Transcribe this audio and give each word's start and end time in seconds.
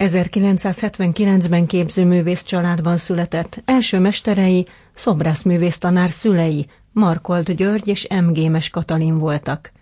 1979-ben 0.00 1.66
képzőművész 1.66 2.42
családban 2.42 2.96
született. 2.96 3.62
Első 3.64 3.98
mesterei 3.98 4.66
szobrászművész 4.94 5.78
tanár 5.78 6.10
szülei, 6.10 6.66
Markold 6.92 7.50
György 7.50 7.88
és 7.88 8.06
M. 8.08 8.56
Katalin 8.70 9.14
voltak. 9.14 9.72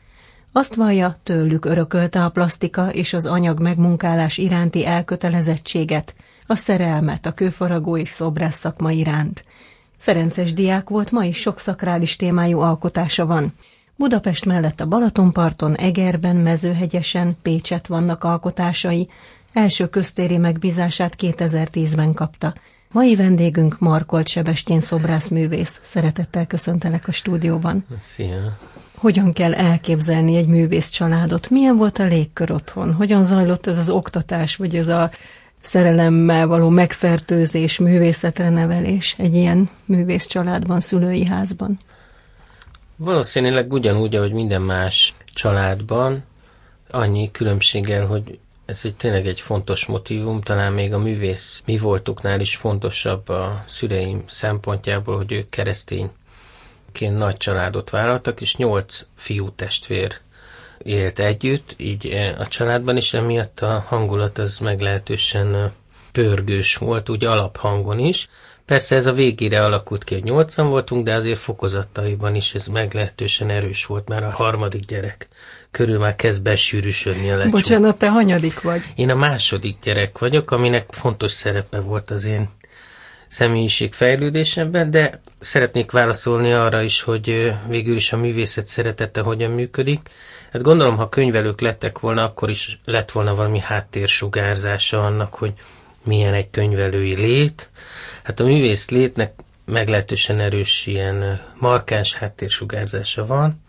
Azt 0.53 0.75
vallja, 0.75 1.21
tőlük 1.23 1.65
örökölte 1.65 2.25
a 2.25 2.29
plasztika 2.29 2.93
és 2.93 3.13
az 3.13 3.27
anyag 3.27 3.61
megmunkálás 3.61 4.39
iránti 4.39 4.87
elkötelezettséget, 4.87 6.15
a 6.47 6.55
szerelmet 6.55 7.27
a 7.27 7.33
kőfaragó 7.33 7.97
és 7.97 8.09
szobrász 8.09 8.59
szakma 8.59 8.91
iránt. 8.91 9.45
Ferences 9.99 10.53
diák 10.53 10.89
volt, 10.89 11.11
ma 11.11 11.25
is 11.25 11.37
sok 11.41 11.59
szakrális 11.59 12.17
témájú 12.17 12.61
alkotása 12.61 13.27
van. 13.27 13.55
Budapest 13.97 14.45
mellett 14.45 14.81
a 14.81 14.87
Balatonparton, 14.87 15.77
Egerben, 15.77 16.37
Mezőhegyesen, 16.37 17.37
Pécset 17.43 17.87
vannak 17.87 18.25
alkotásai, 18.25 19.09
első 19.53 19.87
köztéri 19.87 20.39
megbízását 20.39 21.15
2010-ben 21.19 22.15
kapta. 22.15 22.55
Mai 22.93 23.17
vendégünk 23.17 23.79
Markolt 23.79 24.29
Sebestyén 24.29 24.81
szobrászművész. 24.81 25.81
Szeretettel 25.83 26.47
köszöntelek 26.47 27.09
a 27.09 27.13
stúdióban. 27.13 27.87
Szia! 28.01 28.57
Hogyan 28.95 29.33
kell 29.33 29.55
elképzelni 29.55 30.37
egy 30.37 30.47
művész 30.47 30.89
családot? 30.89 31.51
Milyen 31.51 31.77
volt 31.77 31.99
a 31.99 32.05
légkör 32.05 32.51
otthon? 32.51 32.93
Hogyan 32.93 33.25
zajlott 33.25 33.67
ez 33.67 33.79
az 33.79 33.89
oktatás, 33.89 34.57
vagy 34.57 34.77
ez 34.77 34.89
a 34.89 35.11
szerelemmel 35.63 36.47
való 36.47 36.69
megfertőzés, 36.69 37.79
művészetre 37.79 38.49
nevelés 38.49 39.15
egy 39.19 39.35
ilyen 39.35 39.71
művész 39.85 40.27
családban, 40.27 40.81
szülői 40.81 41.27
házban? 41.27 41.81
Valószínűleg 42.97 43.73
ugyanúgy, 43.73 44.17
ahogy 44.17 44.33
minden 44.33 44.63
más 44.63 45.15
családban, 45.35 46.25
annyi 46.91 47.31
különbséggel, 47.31 48.07
hogy 48.07 48.39
ez 48.69 48.81
egy 48.83 48.95
tényleg 48.95 49.27
egy 49.27 49.41
fontos 49.41 49.87
motivum, 49.87 50.41
talán 50.41 50.73
még 50.73 50.93
a 50.93 50.99
művész 50.99 51.63
mi 51.67 51.79
voltuknál 51.79 52.41
is 52.41 52.57
fontosabb 52.57 53.29
a 53.29 53.65
szüleim 53.69 54.25
szempontjából, 54.27 55.17
hogy 55.17 55.33
ők 55.33 55.49
keresztényként 55.49 57.17
nagy 57.17 57.37
családot 57.37 57.91
vállaltak, 57.91 58.41
és 58.41 58.57
nyolc 58.57 59.05
fiú 59.15 59.51
testvér 59.51 60.19
élt 60.79 61.19
együtt, 61.19 61.75
így 61.77 62.07
eh, 62.07 62.41
a 62.41 62.47
családban 62.47 62.97
is 62.97 63.15
emiatt 63.15 63.61
a 63.61 63.85
hangulat 63.87 64.39
az 64.39 64.59
meglehetősen 64.59 65.55
eh, 65.55 65.71
pörgős 66.13 66.77
volt, 66.77 67.09
úgy 67.09 67.25
alaphangon 67.25 67.99
is. 67.99 68.29
Persze 68.65 68.97
ez 68.97 69.07
a 69.07 69.13
végére 69.13 69.65
alakult 69.65 70.05
ki, 70.05 70.15
hogy 70.15 70.25
nyolcan 70.25 70.69
voltunk, 70.69 71.05
de 71.05 71.15
azért 71.15 71.39
fokozataiban 71.39 72.35
is 72.35 72.55
ez 72.55 72.67
meglehetősen 72.67 73.51
erős 73.51 73.87
volt, 73.87 74.09
már 74.09 74.25
a 74.25 74.31
harmadik 74.31 74.85
gyerek 74.85 75.29
körül 75.71 75.99
már 75.99 76.17
kezd 76.17 76.43
besűrűsödni 76.43 77.31
a 77.31 77.37
lecsó. 77.37 77.51
Bocsánat, 77.51 77.99
te 77.99 78.09
hanyadik 78.09 78.61
vagy? 78.61 78.83
Én 78.95 79.11
a 79.11 79.15
második 79.15 79.77
gyerek 79.83 80.19
vagyok, 80.19 80.51
aminek 80.51 80.87
fontos 80.91 81.33
szerepe 81.33 81.81
volt 81.81 82.11
az 82.11 82.25
én 82.25 82.49
személyiség 83.29 83.93
fejlődésemben, 83.93 84.91
de 84.91 85.21
szeretnék 85.39 85.91
válaszolni 85.91 86.53
arra 86.53 86.83
is, 86.83 87.01
hogy 87.03 87.55
végül 87.69 87.97
is 87.97 88.13
a 88.13 88.17
művészet 88.17 88.69
szeretete 88.69 89.21
hogyan 89.21 89.51
működik. 89.51 90.01
Hát 90.53 90.63
gondolom, 90.63 90.97
ha 90.97 91.09
könyvelők 91.09 91.61
lettek 91.61 91.99
volna, 91.99 92.25
akkor 92.25 92.51
is 92.51 92.81
lett 92.85 93.11
volna 93.11 93.35
valami 93.35 93.59
háttérsugárzása 93.59 95.05
annak, 95.05 95.35
hogy 95.35 95.53
milyen 96.05 96.35
egy 96.35 96.51
könyvelői 96.51 97.15
lét. 97.15 97.69
Hát 98.23 98.41
a 98.41 98.45
művész 98.45 98.89
létnek 98.89 99.33
meglehetősen 99.65 100.41
erős 100.41 100.87
ilyen 100.87 101.41
markáns 101.59 102.15
háttérsugárzása 102.15 103.27
van, 103.27 103.63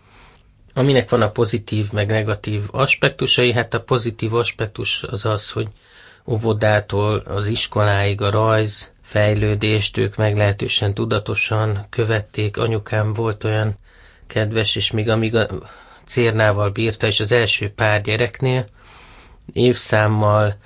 aminek 0.74 1.10
van 1.10 1.22
a 1.22 1.30
pozitív 1.30 1.92
meg 1.92 2.08
negatív 2.10 2.62
aspektusai. 2.70 3.52
Hát 3.52 3.74
a 3.74 3.80
pozitív 3.80 4.34
aspektus 4.34 5.02
az 5.02 5.24
az, 5.24 5.50
hogy 5.50 5.68
óvodától 6.26 7.18
az 7.18 7.46
iskoláig 7.46 8.20
a 8.20 8.30
rajz 8.30 8.90
fejlődést 9.02 9.96
ők 9.96 10.16
meglehetősen 10.16 10.94
tudatosan 10.94 11.86
követték. 11.90 12.56
Anyukám 12.56 13.12
volt 13.12 13.44
olyan 13.44 13.78
kedves, 14.26 14.76
és 14.76 14.90
még 14.90 15.08
amíg 15.08 15.34
a 15.36 15.48
cérnával 16.04 16.70
bírta, 16.70 17.06
és 17.06 17.20
az 17.20 17.32
első 17.32 17.68
pár 17.68 18.00
gyereknél 18.00 18.66
évszámmal 19.52 20.56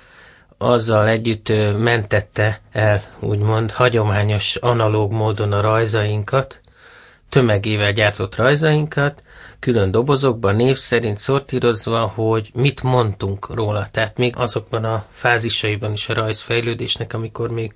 azzal 0.57 1.07
együtt 1.07 1.47
mentette 1.77 2.61
el, 2.71 3.03
úgymond 3.19 3.71
hagyományos 3.71 4.55
analóg 4.55 5.11
módon 5.11 5.51
a 5.51 5.61
rajzainkat, 5.61 6.61
tömegével 7.29 7.91
gyártott 7.91 8.35
rajzainkat, 8.35 9.23
külön 9.65 9.91
dobozokban, 9.91 10.55
név 10.55 10.77
szerint 10.77 11.17
szortírozva, 11.17 11.99
hogy 11.99 12.49
mit 12.53 12.83
mondtunk 12.83 13.53
róla. 13.53 13.87
Tehát 13.91 14.17
még 14.17 14.33
azokban 14.37 14.83
a 14.83 15.05
fázisaiban 15.11 15.93
is 15.93 16.09
a 16.09 16.13
rajzfejlődésnek, 16.13 17.13
amikor 17.13 17.49
még 17.49 17.75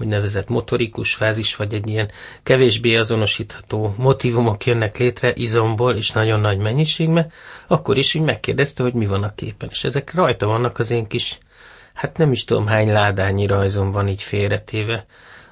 úgynevezett 0.00 0.48
motorikus 0.48 1.14
fázis, 1.14 1.56
vagy 1.56 1.74
egy 1.74 1.88
ilyen 1.88 2.10
kevésbé 2.42 2.96
azonosítható 2.96 3.94
motivumok 3.96 4.66
jönnek 4.66 4.98
létre 4.98 5.32
izomból, 5.34 5.94
és 5.94 6.10
nagyon 6.10 6.40
nagy 6.40 6.58
mennyiségben, 6.58 7.32
akkor 7.66 7.98
is 7.98 8.14
úgy 8.14 8.22
megkérdezte, 8.22 8.82
hogy 8.82 8.94
mi 8.94 9.06
van 9.06 9.22
a 9.22 9.34
képen. 9.34 9.68
És 9.72 9.84
ezek 9.84 10.14
rajta 10.14 10.46
vannak 10.46 10.78
az 10.78 10.90
én 10.90 11.06
kis, 11.06 11.38
hát 11.94 12.16
nem 12.16 12.32
is 12.32 12.44
tudom 12.44 12.66
hány 12.66 12.92
ládányi 12.92 13.46
rajzom 13.46 13.90
van 13.90 14.08
így 14.08 14.22
félretéve. 14.22 15.06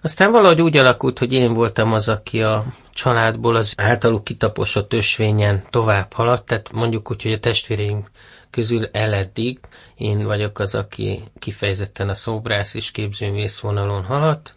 Aztán 0.09 0.33
valahogy 0.33 0.63
úgy 0.63 0.77
alakult, 0.77 1.19
hogy 1.19 1.33
én 1.33 1.53
voltam 1.55 1.93
az, 1.93 2.09
aki 2.09 2.43
a 2.43 2.65
családból 2.93 3.55
az 3.55 3.75
általuk 3.77 4.25
kitaposott 4.25 4.93
ösvényen 4.93 5.63
tovább 5.71 6.13
haladt, 6.13 6.47
tehát 6.47 6.73
mondjuk 6.73 7.11
úgy, 7.11 7.23
hogy 7.23 7.33
a 7.33 7.39
testvéreink 7.39 8.11
közül 8.51 8.89
eleddig 8.93 9.59
én 9.97 10.25
vagyok 10.25 10.59
az, 10.59 10.75
aki 10.75 11.23
kifejezetten 11.39 12.09
a 12.09 12.15
szobrász 12.15 12.75
és 12.75 12.91
képzőművész 12.91 13.59
vonalon 13.59 14.05
haladt, 14.05 14.55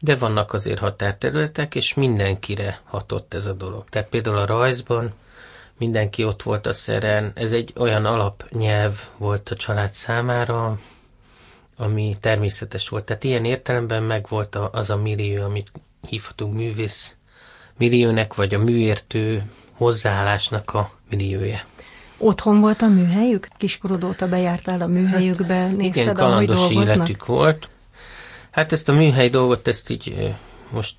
de 0.00 0.16
vannak 0.16 0.52
azért 0.52 0.78
határterületek, 0.78 1.74
és 1.74 1.94
mindenkire 1.94 2.80
hatott 2.84 3.34
ez 3.34 3.46
a 3.46 3.52
dolog. 3.52 3.84
Tehát 3.88 4.08
például 4.08 4.38
a 4.38 4.46
rajzban 4.46 5.12
mindenki 5.78 6.24
ott 6.24 6.42
volt 6.42 6.66
a 6.66 6.72
szeren, 6.72 7.32
ez 7.34 7.52
egy 7.52 7.72
olyan 7.76 8.04
alapnyelv 8.04 9.00
volt 9.16 9.48
a 9.48 9.56
család 9.56 9.90
számára, 9.90 10.78
ami 11.76 12.16
természetes 12.20 12.88
volt. 12.88 13.04
Tehát 13.04 13.24
ilyen 13.24 13.44
értelemben 13.44 14.02
megvolt 14.02 14.54
az 14.54 14.90
a 14.90 14.96
millió, 14.96 15.44
amit 15.44 15.70
hívhatunk 16.08 16.54
művész 16.54 17.16
milliónek, 17.76 18.34
vagy 18.34 18.54
a 18.54 18.58
műértő 18.58 19.50
hozzáállásnak 19.72 20.74
a 20.74 20.90
milliója. 21.10 21.60
Otthon 22.18 22.60
volt 22.60 22.82
a 22.82 22.88
műhelyük? 22.88 23.48
Kiskorod 23.56 24.04
óta 24.04 24.28
bejártál 24.28 24.80
a 24.80 24.86
műhelyükbe, 24.86 25.54
hát, 25.54 25.76
nézted, 25.76 26.02
igen, 26.02 26.14
kalandos 26.14 26.56
ahogy 26.56 26.68
dolgoznak? 26.68 26.96
életük 26.96 27.26
volt. 27.26 27.68
Hát 28.50 28.72
ezt 28.72 28.88
a 28.88 28.92
műhely 28.92 29.28
dolgot, 29.28 29.68
ezt 29.68 29.90
így 29.90 30.34
most 30.70 30.96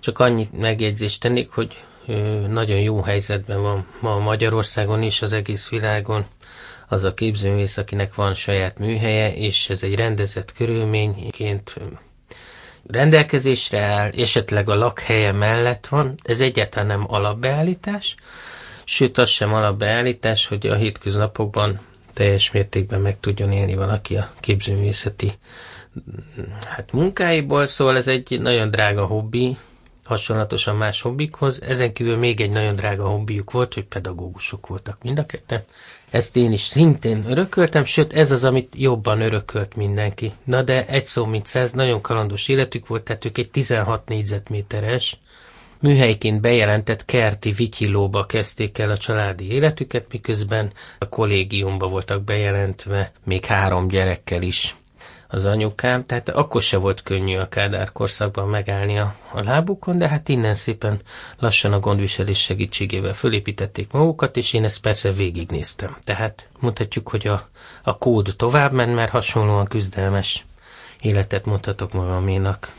csak 0.00 0.18
annyit 0.18 0.58
megjegyzést 0.58 1.20
tennék, 1.20 1.50
hogy 1.50 1.84
nagyon 2.48 2.78
jó 2.78 3.00
helyzetben 3.00 3.62
van 3.62 3.86
ma 4.00 4.18
Magyarországon 4.18 5.02
is, 5.02 5.22
az 5.22 5.32
egész 5.32 5.68
világon 5.68 6.24
az 6.88 7.04
a 7.04 7.14
képzőművész, 7.14 7.76
akinek 7.76 8.14
van 8.14 8.34
saját 8.34 8.78
műhelye, 8.78 9.34
és 9.34 9.68
ez 9.70 9.82
egy 9.82 9.94
rendezett 9.94 10.52
körülményként 10.52 11.74
rendelkezésre 12.86 13.80
áll, 13.80 14.10
esetleg 14.16 14.68
a 14.68 14.74
lakhelye 14.74 15.32
mellett 15.32 15.86
van, 15.86 16.14
ez 16.22 16.40
egyáltalán 16.40 16.86
nem 16.86 17.04
alapbeállítás, 17.08 18.14
sőt 18.84 19.18
az 19.18 19.28
sem 19.28 19.54
alapbeállítás, 19.54 20.46
hogy 20.46 20.66
a 20.66 20.74
hétköznapokban 20.74 21.80
teljes 22.14 22.50
mértékben 22.50 23.00
meg 23.00 23.20
tudjon 23.20 23.52
élni 23.52 23.74
valaki 23.74 24.16
a 24.16 24.30
képzőművészeti 24.40 25.32
hát 26.68 26.92
munkáiból, 26.92 27.66
szóval 27.66 27.96
ez 27.96 28.08
egy 28.08 28.40
nagyon 28.40 28.70
drága 28.70 29.06
hobbi, 29.06 29.56
hasonlatosan 30.04 30.76
más 30.76 31.00
hobbikhoz. 31.00 31.62
Ezen 31.62 31.92
kívül 31.92 32.16
még 32.16 32.40
egy 32.40 32.50
nagyon 32.50 32.74
drága 32.74 33.08
hobbiuk 33.08 33.50
volt, 33.50 33.74
hogy 33.74 33.84
pedagógusok 33.84 34.66
voltak 34.66 35.02
mind 35.02 35.18
a 35.18 35.26
ketten. 35.26 35.62
Ezt 36.10 36.36
én 36.36 36.52
is 36.52 36.62
szintén 36.62 37.24
örököltem, 37.28 37.84
sőt 37.84 38.12
ez 38.12 38.30
az, 38.30 38.44
amit 38.44 38.72
jobban 38.76 39.20
örökölt 39.20 39.76
mindenki. 39.76 40.32
Na 40.44 40.62
de 40.62 40.86
egy 40.86 41.04
szó 41.04 41.24
mint 41.24 41.46
száz, 41.46 41.72
nagyon 41.72 42.00
kalandos 42.00 42.48
életük 42.48 42.86
volt, 42.86 43.02
tehát 43.02 43.24
ők 43.24 43.38
egy 43.38 43.50
16 43.50 44.08
négyzetméteres 44.08 45.18
műhelyként 45.80 46.40
bejelentett 46.40 47.04
kerti 47.04 47.52
vityilóba 47.52 48.26
kezdték 48.26 48.78
el 48.78 48.90
a 48.90 48.96
családi 48.96 49.52
életüket, 49.52 50.06
miközben 50.12 50.72
a 50.98 51.08
kollégiumba 51.08 51.88
voltak 51.88 52.22
bejelentve 52.24 53.12
még 53.24 53.44
három 53.44 53.88
gyerekkel 53.88 54.42
is 54.42 54.76
az 55.28 55.44
anyukám, 55.44 56.06
tehát 56.06 56.28
akkor 56.28 56.62
se 56.62 56.76
volt 56.76 57.02
könnyű 57.02 57.36
a 57.36 57.48
Kádár 57.48 57.92
korszakban 57.92 58.48
megállni 58.48 58.98
a, 58.98 59.14
a 59.32 59.42
lábukon, 59.42 59.98
de 59.98 60.08
hát 60.08 60.28
innen 60.28 60.54
szépen 60.54 61.00
lassan 61.38 61.72
a 61.72 61.78
gondviselés 61.78 62.38
segítségével 62.38 63.14
fölépítették 63.14 63.92
magukat, 63.92 64.36
és 64.36 64.52
én 64.52 64.64
ezt 64.64 64.80
persze 64.80 65.12
végignéztem. 65.12 65.96
Tehát 66.04 66.48
mondhatjuk, 66.58 67.08
hogy 67.08 67.26
a, 67.26 67.48
a 67.82 67.98
kód 67.98 68.34
tovább 68.36 68.72
ment, 68.72 68.94
mert 68.94 69.10
hasonlóan 69.10 69.66
küzdelmes 69.66 70.44
életet 71.00 71.44
mondhatok 71.44 71.92
magaménak. 71.92 72.72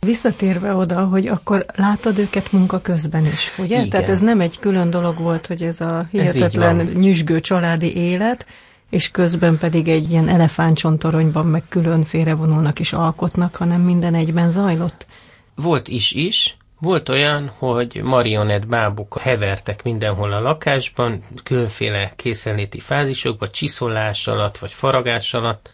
Visszatérve 0.00 0.72
oda, 0.74 1.04
hogy 1.04 1.26
akkor 1.26 1.64
láttad 1.76 2.18
őket 2.18 2.52
munka 2.52 2.80
közben 2.80 3.26
is, 3.26 3.58
ugye? 3.58 3.76
Igen. 3.76 3.88
Tehát 3.88 4.08
ez 4.08 4.20
nem 4.20 4.40
egy 4.40 4.58
külön 4.58 4.90
dolog 4.90 5.18
volt, 5.18 5.46
hogy 5.46 5.62
ez 5.62 5.80
a 5.80 6.06
hihetetlen 6.10 6.80
ez 6.80 6.92
nyüzsgő 6.92 7.40
családi 7.40 7.96
élet, 7.96 8.46
és 8.90 9.10
közben 9.10 9.58
pedig 9.58 9.88
egy 9.88 10.10
ilyen 10.10 10.28
elefántcsontoronyban 10.28 11.46
meg 11.46 11.62
külön 11.68 12.02
félrevonulnak 12.02 12.80
és 12.80 12.92
alkotnak, 12.92 13.56
hanem 13.56 13.80
minden 13.80 14.14
egyben 14.14 14.50
zajlott? 14.50 15.06
Volt 15.54 15.88
is 15.88 16.12
is, 16.12 16.56
volt 16.80 17.08
olyan, 17.08 17.52
hogy 17.58 18.00
marionett 18.02 18.66
bábuk 18.66 19.18
hevertek 19.18 19.82
mindenhol 19.82 20.32
a 20.32 20.40
lakásban, 20.40 21.22
különféle 21.42 22.12
készenléti 22.16 22.80
fázisokban, 22.80 23.48
csiszolás 23.52 24.26
alatt 24.26 24.58
vagy 24.58 24.72
faragás 24.72 25.34
alatt. 25.34 25.70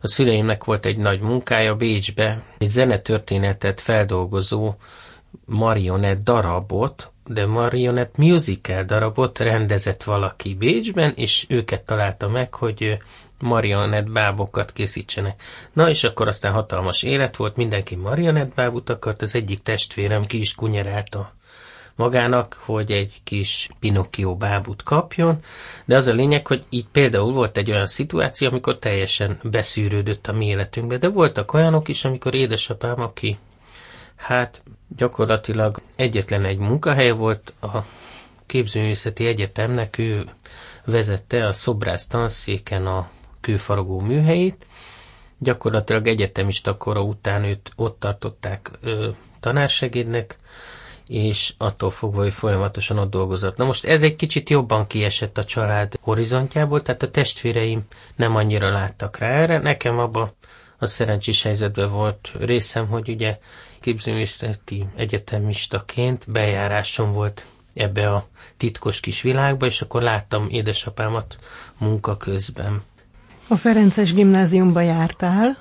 A 0.00 0.08
szüleimnek 0.08 0.64
volt 0.64 0.86
egy 0.86 0.96
nagy 0.96 1.20
munkája 1.20 1.76
Bécsbe, 1.76 2.42
egy 2.58 2.68
zenetörténetet 2.68 3.80
feldolgozó 3.80 4.74
marionett 5.44 6.22
darabot, 6.22 7.10
de 7.32 7.46
marionett 7.46 8.16
musical 8.16 8.84
darabot 8.84 9.38
rendezett 9.38 10.02
valaki 10.02 10.54
Bécsben, 10.54 11.12
és 11.16 11.46
őket 11.48 11.82
találta 11.82 12.28
meg, 12.28 12.54
hogy 12.54 12.98
marionett 13.38 14.10
bábokat 14.10 14.72
készítsenek. 14.72 15.42
Na 15.72 15.88
és 15.88 16.04
akkor 16.04 16.28
aztán 16.28 16.52
hatalmas 16.52 17.02
élet 17.02 17.36
volt, 17.36 17.56
mindenki 17.56 17.96
marionett 17.96 18.54
bábut 18.54 18.90
akart, 18.90 19.22
az 19.22 19.34
egyik 19.34 19.62
testvérem 19.62 20.24
ki 20.24 20.40
is 20.40 20.54
kunyerálta 20.54 21.32
magának, 21.94 22.60
hogy 22.64 22.92
egy 22.92 23.14
kis 23.24 23.68
Pinocchio 23.80 24.36
bábut 24.36 24.82
kapjon, 24.82 25.38
de 25.84 25.96
az 25.96 26.06
a 26.06 26.12
lényeg, 26.12 26.46
hogy 26.46 26.64
így 26.68 26.86
például 26.92 27.32
volt 27.32 27.56
egy 27.56 27.70
olyan 27.70 27.86
szituáció, 27.86 28.48
amikor 28.48 28.78
teljesen 28.78 29.38
beszűrődött 29.42 30.26
a 30.26 30.32
mi 30.32 30.46
életünkbe, 30.46 30.98
de 30.98 31.08
voltak 31.08 31.52
olyanok 31.52 31.88
is, 31.88 32.04
amikor 32.04 32.34
édesapám, 32.34 33.00
aki 33.00 33.38
hát 34.20 34.62
gyakorlatilag 34.96 35.80
egyetlen 35.96 36.44
egy 36.44 36.58
munkahely 36.58 37.10
volt 37.10 37.52
a 37.60 37.78
képzőművészeti 38.46 39.26
egyetemnek, 39.26 39.98
ő 39.98 40.24
vezette 40.84 41.46
a 41.46 41.52
szobrász 41.52 42.06
tanszéken 42.06 42.86
a 42.86 43.10
kőfaragó 43.40 44.00
műhelyét. 44.00 44.66
Gyakorlatilag 45.38 46.06
egyetemista 46.06 46.76
kora 46.76 47.02
után 47.02 47.44
őt 47.44 47.70
ott 47.76 48.00
tartották 48.00 48.70
ö, 48.80 49.08
tanársegédnek, 49.40 50.36
és 51.06 51.54
attól 51.58 51.90
fogva, 51.90 52.22
hogy 52.22 52.32
folyamatosan 52.32 52.98
ott 52.98 53.10
dolgozott. 53.10 53.56
Na 53.56 53.64
most 53.64 53.84
ez 53.84 54.02
egy 54.02 54.16
kicsit 54.16 54.50
jobban 54.50 54.86
kiesett 54.86 55.38
a 55.38 55.44
család 55.44 55.98
horizontjából, 56.00 56.82
tehát 56.82 57.02
a 57.02 57.10
testvéreim 57.10 57.82
nem 58.16 58.36
annyira 58.36 58.70
láttak 58.70 59.16
rá 59.18 59.28
erre. 59.28 59.58
Nekem 59.58 59.98
abban 59.98 60.32
a 60.78 60.86
szerencsés 60.86 61.42
helyzetben 61.42 61.90
volt 61.90 62.32
részem, 62.38 62.86
hogy 62.86 63.08
ugye 63.08 63.38
képzőművészeti 63.80 64.86
egyetemistaként 64.96 66.24
bejárásom 66.30 67.12
volt 67.12 67.46
ebbe 67.74 68.10
a 68.10 68.26
titkos 68.56 69.00
kis 69.00 69.22
világba, 69.22 69.66
és 69.66 69.80
akkor 69.80 70.02
láttam 70.02 70.46
édesapámat 70.50 71.38
munka 71.78 72.16
közben. 72.16 72.82
A 73.48 73.56
Ferences 73.56 74.14
gimnáziumba 74.14 74.80
jártál, 74.80 75.58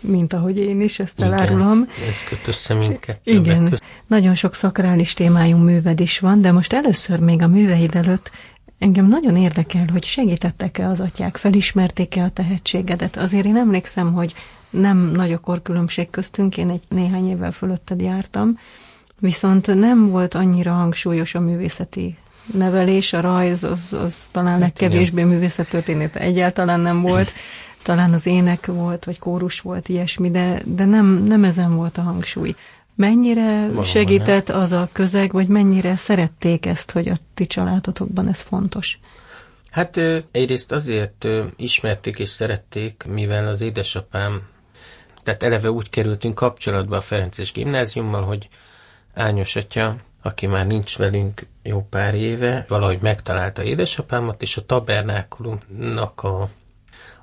mint 0.00 0.32
ahogy 0.32 0.58
én 0.58 0.80
is, 0.80 0.98
ezt 0.98 1.20
elárulom. 1.20 1.88
Igen, 1.96 2.08
ez 2.08 2.24
köt 2.24 2.46
össze 2.46 2.74
minket. 2.74 3.20
Igen, 3.24 3.68
köt. 3.68 3.82
nagyon 4.06 4.34
sok 4.34 4.54
szakrális 4.54 5.14
témájú 5.14 5.56
műved 5.56 6.00
is 6.00 6.18
van, 6.18 6.40
de 6.40 6.52
most 6.52 6.72
először 6.72 7.18
még 7.18 7.42
a 7.42 7.48
műveid 7.48 7.94
előtt 7.94 8.30
engem 8.78 9.08
nagyon 9.08 9.36
érdekel, 9.36 9.84
hogy 9.92 10.04
segítettek-e 10.04 10.88
az 10.88 11.00
atyák, 11.00 11.36
felismerték-e 11.36 12.22
a 12.22 12.30
tehetségedet. 12.30 13.16
Azért 13.16 13.44
én 13.44 13.56
emlékszem, 13.56 14.12
hogy 14.12 14.34
nem 14.70 14.98
nagy 14.98 15.32
a 15.32 15.38
korkülönbség 15.38 16.10
köztünk, 16.10 16.56
én 16.56 16.70
egy 16.70 16.82
néhány 16.88 17.28
évvel 17.28 17.52
fölötted 17.52 18.00
jártam, 18.00 18.58
viszont 19.18 19.74
nem 19.74 20.10
volt 20.10 20.34
annyira 20.34 20.72
hangsúlyos 20.72 21.34
a 21.34 21.40
művészeti 21.40 22.16
nevelés, 22.54 23.12
a 23.12 23.20
rajz, 23.20 23.64
az, 23.64 23.92
az 23.92 24.28
talán 24.32 24.52
hát 24.52 24.60
legkevésbé 24.60 25.22
művészettörténet 25.22 26.16
egyáltalán 26.16 26.80
nem 26.80 27.00
volt, 27.00 27.32
talán 27.82 28.12
az 28.12 28.26
ének 28.26 28.66
volt, 28.66 29.04
vagy 29.04 29.18
kórus 29.18 29.60
volt, 29.60 29.88
ilyesmi, 29.88 30.30
de, 30.30 30.62
de 30.64 30.84
nem, 30.84 31.24
nem 31.24 31.44
ezen 31.44 31.76
volt 31.76 31.98
a 31.98 32.02
hangsúly. 32.02 32.54
Mennyire 32.94 33.60
Valóban 33.60 33.84
segített 33.84 34.48
nem. 34.48 34.60
az 34.60 34.72
a 34.72 34.88
közeg, 34.92 35.32
vagy 35.32 35.46
mennyire 35.46 35.96
szerették 35.96 36.66
ezt, 36.66 36.90
hogy 36.90 37.08
a 37.08 37.16
ti 37.34 37.46
családotokban 37.46 38.28
ez 38.28 38.40
fontos? 38.40 38.98
Hát 39.70 40.00
egyrészt 40.30 40.72
azért 40.72 41.26
ismerték 41.56 42.18
és 42.18 42.28
szerették, 42.28 43.04
mivel 43.08 43.48
az 43.48 43.60
édesapám, 43.60 44.42
tehát 45.22 45.42
eleve 45.42 45.70
úgy 45.70 45.90
kerültünk 45.90 46.34
kapcsolatba 46.34 46.96
a 46.96 47.00
Ferences 47.00 47.52
gimnáziummal, 47.52 48.22
hogy 48.22 48.48
Ányos 49.14 49.56
atya 49.56 49.96
aki 50.22 50.46
már 50.46 50.66
nincs 50.66 50.96
velünk 50.96 51.46
jó 51.62 51.86
pár 51.90 52.14
éve, 52.14 52.64
valahogy 52.68 52.98
megtalálta 53.00 53.62
édesapámat, 53.62 54.42
és 54.42 54.56
a 54.56 54.66
tabernákulumnak 54.66 56.22
a, 56.22 56.48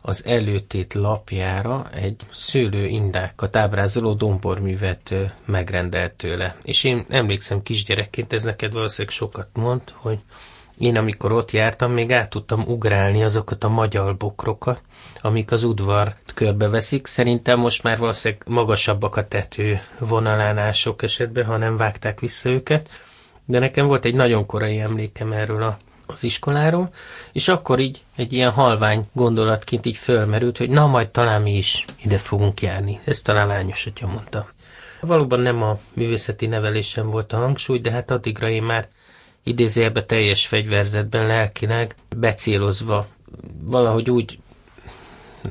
az 0.01 0.25
előtét 0.25 0.93
lapjára 0.93 1.89
egy 1.93 2.21
szőlőindákat 2.33 3.55
ábrázoló 3.55 4.13
domborművet 4.13 5.15
megrendelt 5.45 6.13
tőle. 6.13 6.55
És 6.63 6.83
én 6.83 7.05
emlékszem 7.09 7.63
kisgyerekként, 7.63 8.33
ez 8.33 8.43
neked 8.43 8.73
valószínűleg 8.73 9.15
sokat 9.15 9.47
mond, 9.53 9.81
hogy 9.93 10.19
én 10.77 10.97
amikor 10.97 11.31
ott 11.31 11.51
jártam, 11.51 11.91
még 11.91 12.11
át 12.11 12.29
tudtam 12.29 12.63
ugrálni 12.67 13.23
azokat 13.23 13.63
a 13.63 13.69
magyar 13.69 14.17
bokrokat, 14.17 14.81
amik 15.21 15.51
az 15.51 15.63
udvart 15.63 16.31
körbeveszik. 16.33 17.05
Szerintem 17.05 17.59
most 17.59 17.83
már 17.83 17.97
valószínűleg 17.97 18.43
magasabbak 18.47 19.15
a 19.15 19.27
tető 19.27 19.81
vonalánál 19.99 20.71
sok 20.71 21.03
esetben, 21.03 21.45
ha 21.45 21.57
nem 21.57 21.77
vágták 21.77 22.19
vissza 22.19 22.49
őket. 22.49 22.89
De 23.45 23.59
nekem 23.59 23.87
volt 23.87 24.05
egy 24.05 24.15
nagyon 24.15 24.45
korai 24.45 24.79
emlékem 24.79 25.31
erről 25.31 25.63
a, 25.63 25.77
az 26.05 26.23
iskoláról, 26.23 26.89
és 27.31 27.47
akkor 27.47 27.79
így 27.79 28.01
egy 28.15 28.33
ilyen 28.33 28.51
halvány 28.51 29.05
gondolatként 29.13 29.85
így 29.85 29.97
fölmerült, 29.97 30.57
hogy 30.57 30.69
na 30.69 30.87
majd 30.87 31.07
talán 31.07 31.41
mi 31.41 31.57
is 31.57 31.85
ide 32.03 32.17
fogunk 32.17 32.61
járni. 32.61 32.99
Ezt 33.03 33.23
talán 33.23 33.47
lányos, 33.47 33.83
hogyha 33.83 34.07
mondta. 34.07 34.47
Valóban 35.01 35.39
nem 35.39 35.63
a 35.63 35.79
művészeti 35.93 36.45
nevelésen 36.45 37.09
volt 37.09 37.33
a 37.33 37.37
hangsúly, 37.37 37.79
de 37.79 37.91
hát 37.91 38.11
addigra 38.11 38.49
én 38.49 38.63
már 38.63 38.87
idézőjelben 39.47 40.07
teljes 40.07 40.47
fegyverzetben 40.47 41.25
lelkileg 41.27 41.95
becélozva. 42.15 43.07
Valahogy 43.61 44.09
úgy 44.09 44.39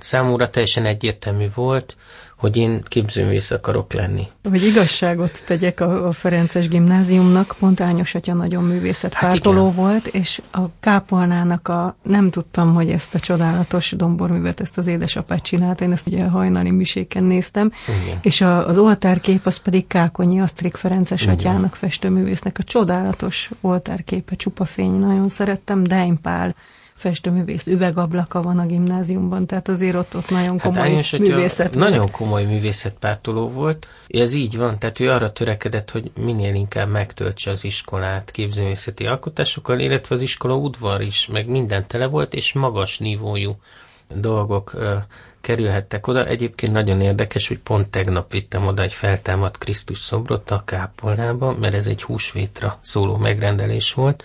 számúra 0.01 0.51
teljesen 0.51 0.85
egyértelmű 0.87 1.47
volt, 1.55 1.97
hogy 2.37 2.57
én 2.57 2.83
képzőművész 2.83 3.51
akarok 3.51 3.93
lenni. 3.93 4.27
Hogy 4.51 4.65
igazságot 4.65 5.43
tegyek 5.47 5.81
a, 5.81 6.07
a 6.07 6.13
Ferences 6.13 6.69
gimnáziumnak, 6.69 7.55
pont 7.59 7.81
Ányos 7.81 8.15
atya 8.15 8.35
nagyon 8.35 8.65
művészetpártoló 8.65 9.67
hát 9.67 9.75
volt, 9.75 10.07
és 10.07 10.41
a 10.53 10.61
kápolnának 10.81 11.69
a, 11.69 11.97
nem 12.03 12.31
tudtam, 12.31 12.75
hogy 12.75 12.91
ezt 12.91 13.15
a 13.15 13.19
csodálatos 13.19 13.93
domborművet, 13.97 14.61
ezt 14.61 14.79
az 14.79 14.87
édesapát 14.87 15.43
csinálta, 15.43 15.85
én 15.85 15.93
ezt 15.93 16.07
ugye 16.07 16.25
a 16.25 16.29
hajnali 16.29 16.71
miséken 16.71 17.25
néztem, 17.25 17.73
Igen. 18.05 18.19
és 18.23 18.41
a, 18.41 18.67
az 18.67 18.79
oltárkép 18.79 19.47
az 19.47 19.57
pedig 19.57 19.87
Kákonyi 19.87 20.41
Asztrik 20.41 20.77
Ferences 20.77 21.23
Igen. 21.23 21.35
atyának 21.35 21.75
festőművésznek 21.75 22.59
a 22.59 22.63
csodálatos 22.63 23.51
oltárképe, 23.61 24.35
csupa 24.35 24.65
fény, 24.65 24.99
nagyon 24.99 25.29
szerettem, 25.29 25.83
Dein 25.83 26.21
Pál 26.21 26.55
festőművész 26.97 27.67
üvegablaka 27.67 28.43
van 28.43 28.59
a 28.59 28.67
gimnáziumban, 28.67 29.47
tehát 29.47 29.69
azért 29.69 29.95
ott, 29.95 30.17
ott 30.17 30.31
nagyon 30.31 30.59
hát 30.59 30.73
komoly 30.73 30.95
hát 30.95 31.19
művészet 31.19 31.75
Nagyon 31.75 32.11
komoly 32.11 32.45
művészetpártoló 32.45 33.49
volt. 33.49 33.89
Ez 34.09 34.35
így 34.35 34.57
van, 34.57 34.79
tehát 34.79 35.01
ő 35.01 35.11
arra 35.11 35.33
törekedett, 35.33 35.91
hogy 35.91 36.11
minél 36.21 36.55
inkább 36.55 36.91
megtöltse 36.91 37.51
az 37.51 37.65
iskolát 37.65 38.31
képzőművészeti 38.31 39.07
alkotásokkal, 39.07 39.79
illetve 39.79 40.15
az 40.15 40.21
iskola 40.21 40.55
udvar 40.55 41.01
is, 41.01 41.27
meg 41.27 41.49
minden 41.49 41.87
tele 41.87 42.07
volt, 42.07 42.35
és 42.35 42.53
magas 42.53 42.99
nívójú 42.99 43.57
dolgok 44.15 44.73
ö, 44.73 44.97
kerülhettek 45.41 46.07
oda. 46.07 46.27
Egyébként 46.27 46.73
nagyon 46.73 47.01
érdekes, 47.01 47.49
hogy 47.49 47.59
pont 47.59 47.89
tegnap 47.89 48.33
vittem 48.33 48.67
oda 48.67 48.83
egy 48.83 48.93
feltámadt 48.93 49.59
Krisztus 49.59 49.99
szobrot 49.99 50.51
a 50.51 50.63
kápolnába, 50.65 51.53
mert 51.53 51.75
ez 51.75 51.87
egy 51.87 52.03
húsvétra 52.03 52.79
szóló 52.83 53.17
megrendelés 53.17 53.93
volt, 53.93 54.25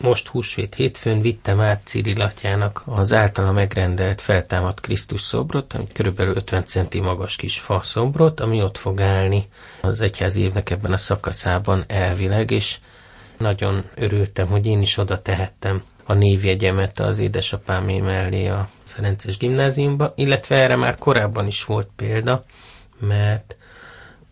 most 0.00 0.28
húsvét 0.28 0.74
hétfőn 0.74 1.20
vittem 1.20 1.60
át 1.60 1.80
Cyril 1.84 2.20
atyának 2.20 2.82
az 2.84 3.12
általa 3.12 3.52
megrendelt 3.52 4.20
feltámadt 4.20 4.80
Krisztus 4.80 5.20
szobrot, 5.20 5.72
ami 5.72 5.86
körülbelül 5.92 6.36
50 6.36 6.64
centi 6.64 7.00
magas 7.00 7.36
kis 7.36 7.58
fa 7.58 7.82
szobrot, 7.82 8.40
ami 8.40 8.62
ott 8.62 8.78
fog 8.78 9.00
állni 9.00 9.48
az 9.80 10.00
egyházi 10.00 10.42
évnek 10.42 10.70
ebben 10.70 10.92
a 10.92 10.96
szakaszában 10.96 11.84
elvileg, 11.86 12.50
és 12.50 12.78
nagyon 13.38 13.84
örültem, 13.94 14.46
hogy 14.46 14.66
én 14.66 14.80
is 14.80 14.96
oda 14.98 15.22
tehettem 15.22 15.82
a 16.04 16.12
névjegyemet 16.12 17.00
az 17.00 17.18
édesapámé 17.18 18.00
mellé 18.00 18.46
a 18.46 18.68
Ferences 18.84 19.36
gimnáziumba, 19.36 20.12
illetve 20.16 20.56
erre 20.56 20.76
már 20.76 20.98
korábban 20.98 21.46
is 21.46 21.64
volt 21.64 21.88
példa, 21.96 22.44
mert 22.98 23.56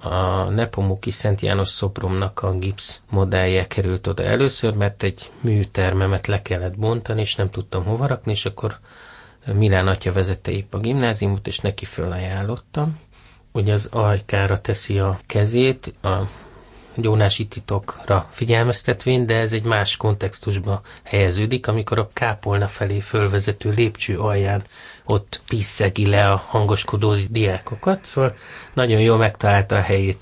a 0.02 0.44
Nepomuki 0.50 1.10
Szent 1.10 1.40
János 1.40 1.68
szobromnak 1.68 2.42
a 2.42 2.52
gipsz 2.52 3.00
modellje 3.10 3.66
került 3.66 4.06
oda 4.06 4.22
először, 4.22 4.74
mert 4.74 5.02
egy 5.02 5.30
műtermemet 5.40 6.26
le 6.26 6.42
kellett 6.42 6.78
bontani, 6.78 7.20
és 7.20 7.34
nem 7.34 7.50
tudtam 7.50 7.84
hova 7.84 8.06
rakni, 8.06 8.32
és 8.32 8.44
akkor 8.44 8.78
Milán 9.54 9.88
atya 9.88 10.12
vezette 10.12 10.50
épp 10.50 10.74
a 10.74 10.78
gimnáziumot, 10.78 11.46
és 11.46 11.58
neki 11.58 11.84
fölajánlottam, 11.84 12.98
hogy 13.52 13.70
az 13.70 13.88
ajkára 13.92 14.60
teszi 14.60 14.98
a 14.98 15.18
kezét, 15.26 15.94
a 16.02 16.16
gyónási 16.94 17.46
titokra 17.46 18.28
figyelmeztetvén, 18.30 19.26
de 19.26 19.34
ez 19.34 19.52
egy 19.52 19.62
más 19.62 19.96
kontextusba 19.96 20.80
helyeződik, 21.02 21.66
amikor 21.66 21.98
a 21.98 22.08
kápolna 22.12 22.68
felé 22.68 23.00
fölvezető 23.00 23.70
lépcső 23.70 24.18
alján 24.18 24.64
ott 25.12 25.40
piszegi 25.48 26.06
le 26.06 26.30
a 26.30 26.36
hangoskodó 26.46 27.14
diákokat, 27.30 28.04
szóval 28.04 28.34
nagyon 28.72 29.00
jól 29.00 29.16
megtalálta 29.16 29.76
a 29.76 29.80
helyét. 29.80 30.20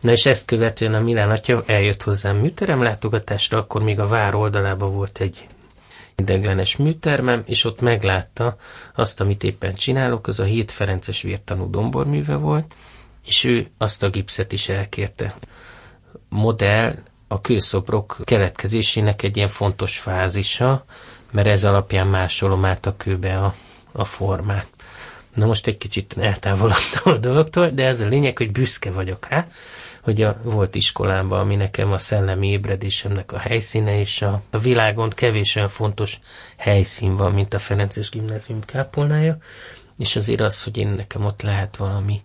Na 0.00 0.10
és 0.12 0.26
ezt 0.26 0.46
követően 0.46 0.94
a 0.94 1.00
Milán 1.00 1.30
atya 1.30 1.62
eljött 1.66 2.02
hozzám 2.02 2.36
műterem 2.36 2.82
látogatásra, 2.82 3.58
akkor 3.58 3.82
még 3.82 4.00
a 4.00 4.08
vár 4.08 4.34
oldalában 4.34 4.92
volt 4.94 5.18
egy 5.18 5.46
ideglenes 6.16 6.76
műtermem, 6.76 7.42
és 7.46 7.64
ott 7.64 7.80
meglátta 7.80 8.56
azt, 8.94 9.20
amit 9.20 9.44
éppen 9.44 9.74
csinálok, 9.74 10.26
az 10.26 10.40
a 10.40 10.44
hét 10.44 10.72
Ferences 10.72 11.22
vértanú 11.22 11.70
domborműve 11.70 12.36
volt, 12.36 12.74
és 13.26 13.44
ő 13.44 13.66
azt 13.78 14.02
a 14.02 14.08
gipszet 14.10 14.52
is 14.52 14.68
elkérte. 14.68 15.34
Modell 16.28 16.94
a 17.28 17.40
kőszobrok 17.40 18.16
keletkezésének 18.24 19.22
egy 19.22 19.36
ilyen 19.36 19.48
fontos 19.48 19.98
fázisa, 19.98 20.84
mert 21.30 21.46
ez 21.46 21.64
alapján 21.64 22.06
másolom 22.06 22.64
át 22.64 22.86
a 22.86 22.96
kőbe 22.96 23.38
a, 23.38 23.54
a 23.96 24.04
formát. 24.04 24.66
Na 25.34 25.46
most 25.46 25.66
egy 25.66 25.78
kicsit 25.78 26.14
eltávolodtam 26.18 27.12
a 27.12 27.16
dologtól, 27.16 27.68
de 27.68 27.86
ez 27.86 28.00
a 28.00 28.06
lényeg, 28.06 28.36
hogy 28.36 28.52
büszke 28.52 28.90
vagyok 28.90 29.28
rá, 29.28 29.46
hogy 30.02 30.22
a 30.22 30.40
volt 30.42 30.74
iskolában, 30.74 31.40
ami 31.40 31.56
nekem 31.56 31.92
a 31.92 31.98
szellemi 31.98 32.48
ébredésemnek 32.48 33.32
a 33.32 33.38
helyszíne, 33.38 33.98
és 34.00 34.22
a, 34.22 34.42
a 34.50 34.58
világon 34.58 35.10
kevés 35.10 35.56
olyan 35.56 35.68
fontos 35.68 36.18
helyszín 36.56 37.16
van, 37.16 37.32
mint 37.32 37.54
a 37.54 37.58
Ferences 37.58 38.10
Gimnázium 38.10 38.60
kápolnája, 38.60 39.36
és 39.98 40.16
azért 40.16 40.40
az, 40.40 40.62
hogy 40.62 40.76
én 40.76 40.88
nekem 40.88 41.24
ott 41.24 41.42
lehet 41.42 41.76
valami 41.76 42.22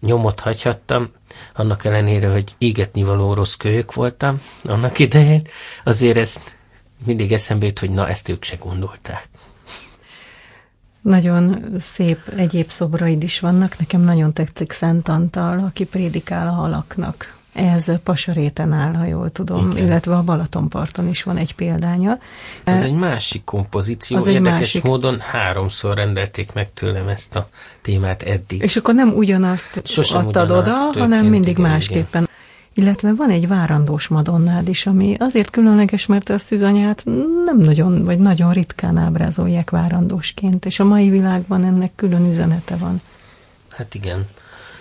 nyomot 0.00 0.40
hagyhattam, 0.40 1.12
annak 1.54 1.84
ellenére, 1.84 2.30
hogy 2.30 2.54
égetni 2.58 3.02
való 3.02 3.34
rossz 3.34 3.54
kölyök 3.54 3.94
voltam 3.94 4.42
annak 4.64 4.98
idején, 4.98 5.42
azért 5.84 6.16
ezt 6.16 6.56
mindig 7.04 7.32
eszembe 7.32 7.66
jut, 7.66 7.78
hogy 7.78 7.90
na, 7.90 8.08
ezt 8.08 8.28
ők 8.28 8.42
se 8.42 8.56
gondolták. 8.56 9.28
Nagyon 11.06 11.64
szép 11.80 12.32
egyéb 12.36 12.70
szobraid 12.70 13.22
is 13.22 13.40
vannak. 13.40 13.78
Nekem 13.78 14.00
nagyon 14.00 14.32
tetszik 14.32 14.72
Szent 14.72 15.08
Antal, 15.08 15.58
aki 15.58 15.84
prédikál 15.84 16.46
a 16.46 16.50
halaknak. 16.50 17.34
Ez 17.52 17.92
Pasaréten 18.02 18.72
áll, 18.72 18.94
ha 18.94 19.04
jól 19.04 19.30
tudom, 19.30 19.70
Igen. 19.70 19.84
illetve 19.84 20.16
a 20.16 20.22
Balatonparton 20.22 21.08
is 21.08 21.22
van 21.22 21.36
egy 21.36 21.54
példánya. 21.54 22.18
Ez 22.64 22.82
egy 22.82 22.94
másik 22.94 23.44
kompozíció, 23.44 24.16
az 24.16 24.26
érdekes 24.26 24.58
másik... 24.58 24.82
módon 24.82 25.20
háromszor 25.20 25.94
rendelték 25.94 26.52
meg 26.52 26.72
tőlem 26.72 27.08
ezt 27.08 27.36
a 27.36 27.48
témát 27.82 28.22
eddig. 28.22 28.62
És 28.62 28.76
akkor 28.76 28.94
nem 28.94 29.08
ugyanazt 29.08 29.82
Sosem 29.84 30.26
adtad 30.26 30.50
ugyanazt 30.50 30.88
oda, 30.88 31.00
hanem 31.00 31.26
mindig 31.26 31.58
igen, 31.58 31.70
másképpen. 31.70 32.25
Illetve 32.78 33.14
van 33.14 33.30
egy 33.30 33.48
várandós 33.48 34.08
madonnád 34.08 34.68
is, 34.68 34.86
ami 34.86 35.16
azért 35.18 35.50
különleges, 35.50 36.06
mert 36.06 36.28
a 36.28 36.38
szűzanyát 36.38 37.04
nem 37.44 37.58
nagyon, 37.58 38.04
vagy 38.04 38.18
nagyon 38.18 38.52
ritkán 38.52 38.96
ábrázolják 38.96 39.70
várandósként, 39.70 40.64
és 40.64 40.80
a 40.80 40.84
mai 40.84 41.08
világban 41.08 41.64
ennek 41.64 41.94
külön 41.94 42.28
üzenete 42.28 42.76
van. 42.76 43.00
Hát 43.68 43.94
igen, 43.94 44.28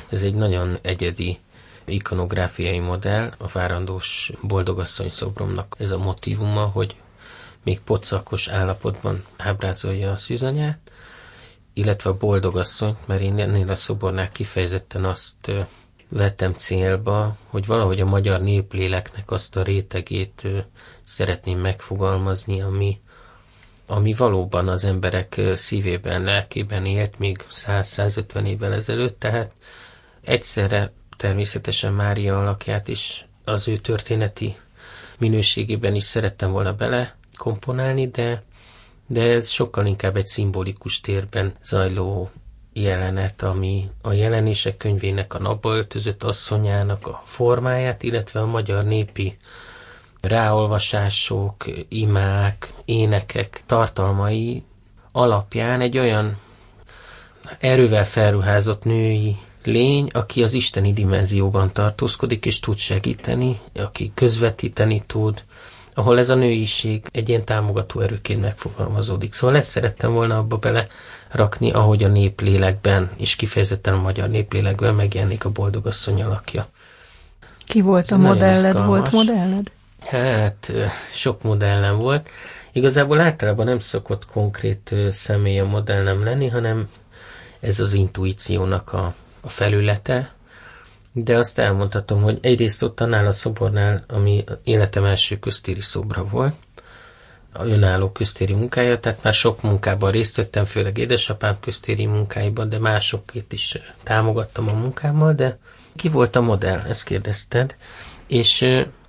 ez 0.10 0.22
egy 0.22 0.34
nagyon 0.34 0.78
egyedi 0.82 1.40
ikonográfiai 1.86 2.80
modell, 2.80 3.32
a 3.38 3.48
várandós 3.48 4.32
boldogasszony 4.42 5.10
szobromnak 5.10 5.76
ez 5.80 5.92
a 5.92 5.98
motivuma, 5.98 6.62
hogy 6.62 6.96
még 7.64 7.80
pocakos 7.80 8.48
állapotban 8.48 9.24
ábrázolja 9.38 10.12
a 10.12 10.16
szűzanyát, 10.16 10.80
illetve 11.74 12.10
a 12.10 12.18
boldogasszonyt, 12.18 13.08
mert 13.08 13.22
én 13.22 13.40
ennél 13.40 13.70
a 13.70 13.76
szobornál 13.76 14.30
kifejezetten 14.30 15.04
azt 15.04 15.52
vettem 16.16 16.54
célba, 16.54 17.38
hogy 17.48 17.66
valahogy 17.66 18.00
a 18.02 18.06
magyar 18.06 18.42
népléleknek 18.42 19.32
azt 19.32 19.56
a 19.56 19.64
rétegét 19.64 20.48
szeretném 21.04 21.60
megfogalmazni, 21.60 22.62
ami, 22.62 23.00
ami 23.86 24.14
valóban 24.14 24.68
az 24.68 24.84
emberek 24.86 25.42
szívében, 25.54 26.24
lelkében 26.24 26.86
élt 26.86 27.20
még 27.20 27.46
100-150 27.52 28.46
évvel 28.48 28.74
ezelőtt, 28.74 29.20
tehát 29.20 29.52
egyszerre 30.22 30.92
természetesen 31.18 31.94
Mária 31.94 32.40
alakját 32.40 32.88
is 32.88 33.26
az 33.44 33.68
ő 33.68 33.78
történeti 33.78 34.56
minőségében 35.18 35.96
is 35.96 36.04
szerettem 36.04 36.52
volna 36.52 36.74
bele 36.74 37.16
komponálni, 37.38 38.08
de, 38.08 38.44
de 39.08 39.22
ez 39.22 39.50
sokkal 39.50 39.86
inkább 39.86 40.16
egy 40.16 40.28
szimbolikus 40.28 41.02
térben 41.02 41.54
zajló 41.64 42.30
jelenet, 42.78 43.42
ami 43.42 43.90
a 44.02 44.12
jelenések 44.14 44.78
könyvének 44.78 45.34
a 45.34 45.40
napba 45.40 45.76
öltözött 45.76 46.24
asszonyának 46.24 47.08
a 47.08 47.22
formáját, 47.26 48.04
illetve 48.04 48.40
a 48.40 48.46
magyar 48.46 48.84
népi 48.84 49.38
ráolvasások, 50.22 51.66
imák, 51.90 52.74
énekek 52.86 53.64
tartalmai 53.66 54.64
alapján 55.12 55.82
egy 55.82 55.98
olyan 55.98 56.38
erővel 57.60 58.06
felruházott 58.06 58.84
női 58.84 59.38
lény, 59.64 60.08
aki 60.14 60.44
az 60.44 60.54
isteni 60.54 60.94
dimenzióban 60.94 61.72
tartózkodik, 61.74 62.46
és 62.46 62.60
tud 62.60 62.78
segíteni, 62.78 63.60
aki 63.74 64.12
közvetíteni 64.14 65.04
tud, 65.08 65.44
ahol 65.96 66.20
ez 66.20 66.30
a 66.30 66.36
nőiség 66.36 67.04
egy 67.12 67.30
ilyen 67.30 67.44
támogató 67.44 68.00
erőként 68.00 68.42
megfogalmazódik. 68.42 69.34
Szóval 69.34 69.56
ezt 69.56 69.70
szerettem 69.70 70.14
volna 70.14 70.38
abba 70.38 70.58
bele 70.58 70.88
rakni, 71.32 71.72
ahogy 71.72 72.04
a 72.04 72.08
néplélekben, 72.08 73.10
és 73.18 73.36
kifejezetten 73.36 73.94
a 73.94 74.02
magyar 74.02 74.30
néplélekben 74.30 74.96
megjelenik 74.96 75.46
a 75.46 75.52
boldogasszony 75.52 76.24
alakja. 76.24 76.68
Ki 77.66 77.82
volt 77.82 78.06
Ez 78.06 78.12
a 78.12 78.18
modelled? 78.18 78.86
Volt 78.86 79.12
modelled? 79.12 79.72
Hát, 80.00 80.72
sok 81.12 81.44
modellem 81.44 81.98
volt. 81.98 82.30
Igazából 82.72 83.20
általában 83.20 83.66
nem 83.66 83.80
szokott 83.80 84.26
konkrét 84.26 84.96
személy 85.12 85.60
a 85.60 85.66
modellem 85.66 86.24
lenni, 86.24 86.48
hanem 86.48 86.90
ez 87.60 87.80
az 87.80 87.94
intuíciónak 87.94 88.94
a, 88.94 89.14
a 89.42 89.50
felülete, 89.50 90.34
de 91.18 91.38
azt 91.38 91.58
elmondhatom, 91.58 92.22
hogy 92.22 92.38
egyrészt 92.42 92.84
ott 92.84 93.02
annál 93.02 93.28
a 93.28 93.32
szobornál, 93.32 94.04
ami 94.08 94.44
életem 94.64 95.04
első 95.04 95.40
köztéri 95.40 95.82
szobra 95.82 96.24
volt, 96.24 96.56
a 97.54 97.66
önálló 97.66 98.12
köztéri 98.12 98.54
munkája, 98.54 99.00
tehát 99.00 99.24
már 99.24 99.34
sok 99.34 99.62
munkában 99.62 100.12
részt 100.12 100.36
vettem, 100.36 100.66
főleg 100.66 100.98
édesapám 100.98 101.60
köztéri 101.60 102.06
munkáiban, 102.06 102.70
de 102.70 102.80
másokét 102.80 103.54
is 103.54 103.78
támogattam 104.04 104.66
a 104.68 104.74
munkámmal, 104.74 105.34
de 105.34 105.58
ki 105.96 106.10
volt 106.10 106.36
a 106.36 106.42
modell, 106.42 106.80
ezt 106.88 107.04
kérdezted, 107.04 107.76
és 108.28 108.66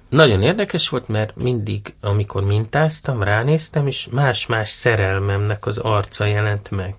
nagyon 0.09 0.43
érdekes 0.43 0.89
volt, 0.89 1.09
mert 1.09 1.43
mindig, 1.43 1.95
amikor 2.01 2.45
mintáztam, 2.45 3.23
ránéztem, 3.23 3.87
és 3.87 4.09
más-más 4.11 4.69
szerelmemnek 4.69 5.67
az 5.67 5.79
arca 5.79 6.25
jelent 6.25 6.71
meg. 6.71 6.95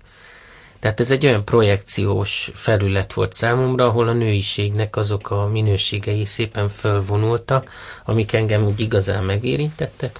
Tehát 0.80 1.00
ez 1.00 1.10
egy 1.10 1.26
olyan 1.26 1.44
projekciós 1.44 2.50
felület 2.54 3.12
volt 3.12 3.32
számomra, 3.32 3.86
ahol 3.86 4.08
a 4.08 4.12
nőiségnek 4.12 4.96
azok 4.96 5.30
a 5.30 5.46
minőségei 5.46 6.24
szépen 6.24 6.68
fölvonultak, 6.68 7.70
amik 8.04 8.32
engem 8.32 8.64
úgy 8.64 8.80
igazán 8.80 9.24
megérintettek, 9.24 10.18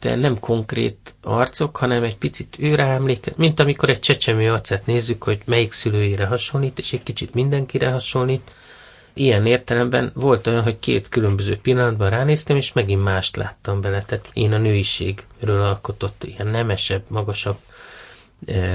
de 0.00 0.14
nem 0.14 0.38
konkrét 0.40 1.14
arcok, 1.22 1.76
hanem 1.76 2.02
egy 2.02 2.16
picit 2.16 2.56
őre 2.58 2.84
emléket, 2.86 3.36
mint 3.36 3.60
amikor 3.60 3.88
egy 3.90 4.00
csecsemő 4.00 4.52
arcát 4.52 4.86
nézzük, 4.86 5.22
hogy 5.22 5.40
melyik 5.44 5.72
szülőjére 5.72 6.26
hasonlít, 6.26 6.78
és 6.78 6.92
egy 6.92 7.02
kicsit 7.02 7.34
mindenkire 7.34 7.90
hasonlít. 7.90 8.50
Ilyen 9.14 9.46
értelemben 9.46 10.10
volt 10.14 10.46
olyan, 10.46 10.62
hogy 10.62 10.78
két 10.78 11.08
különböző 11.08 11.56
pillanatban 11.58 12.10
ránéztem, 12.10 12.56
és 12.56 12.72
megint 12.72 13.02
mást 13.02 13.36
láttam 13.36 13.80
bele. 13.80 14.02
Tehát 14.02 14.30
én 14.32 14.52
a 14.52 14.58
nőiségről 14.58 15.60
alkotott 15.62 16.24
ilyen 16.24 16.46
nemesebb, 16.46 17.02
magasabb 17.08 17.56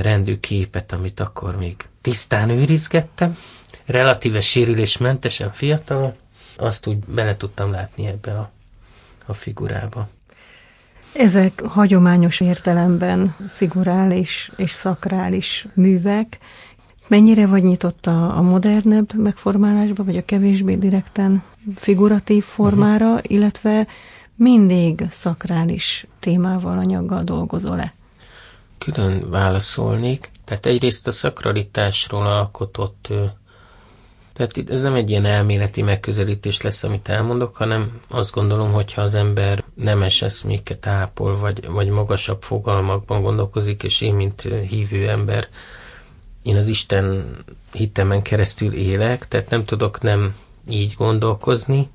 rendű 0.01 0.39
képet, 0.39 0.91
amit 0.91 1.19
akkor 1.19 1.57
még 1.57 1.75
tisztán 2.01 2.49
őrizgettem, 2.49 3.37
relatíve 3.85 4.41
sérülésmentesen 4.41 5.51
fiatalon, 5.51 6.13
azt 6.55 6.87
úgy 6.87 6.97
bele 6.97 7.37
tudtam 7.37 7.71
látni 7.71 8.05
ebbe 8.05 8.31
a, 8.31 8.51
a 9.25 9.33
figurába. 9.33 10.07
Ezek 11.13 11.61
hagyományos 11.61 12.39
értelemben 12.39 13.35
figurális 13.49 14.51
és 14.55 14.71
szakrális 14.71 15.67
művek. 15.73 16.39
Mennyire 17.07 17.47
vagy 17.47 17.63
nyitott 17.63 18.05
a, 18.07 18.37
a 18.37 18.41
modernebb 18.41 19.13
megformálásba, 19.13 20.03
vagy 20.03 20.17
a 20.17 20.25
kevésbé 20.25 20.75
direkten 20.75 21.43
figuratív 21.75 22.43
formára, 22.43 23.07
uh-huh. 23.07 23.31
illetve 23.31 23.87
mindig 24.35 25.05
szakrális 25.09 26.07
témával, 26.19 26.77
anyaggal 26.77 27.23
dolgozol-e? 27.23 27.93
Külön 28.85 29.29
válaszolnék. 29.29 30.31
Tehát 30.45 30.65
egyrészt 30.65 31.07
a 31.07 31.11
szakralitásról 31.11 32.27
alkotott 32.27 33.07
tehát 34.33 34.57
itt 34.57 34.69
ez 34.69 34.81
nem 34.81 34.93
egy 34.93 35.09
ilyen 35.09 35.25
elméleti 35.25 35.81
megközelítés 35.81 36.61
lesz, 36.61 36.83
amit 36.83 37.09
elmondok, 37.09 37.55
hanem 37.55 37.99
azt 38.07 38.31
gondolom, 38.31 38.71
hogyha 38.71 39.01
az 39.01 39.15
ember 39.15 39.63
nemes 39.73 40.21
eszméket 40.21 40.87
ápol, 40.87 41.37
vagy, 41.37 41.67
vagy 41.67 41.87
magasabb 41.87 42.41
fogalmakban 42.41 43.21
gondolkozik, 43.21 43.83
és 43.83 44.01
én, 44.01 44.15
mint 44.15 44.41
hívő 44.69 45.09
ember, 45.09 45.47
én 46.41 46.55
az 46.55 46.67
Isten 46.67 47.37
hitemen 47.73 48.21
keresztül 48.21 48.73
élek, 48.73 49.27
tehát 49.27 49.49
nem 49.49 49.65
tudok 49.65 50.01
nem 50.01 50.35
így 50.69 50.93
gondolkozni, 50.97 51.89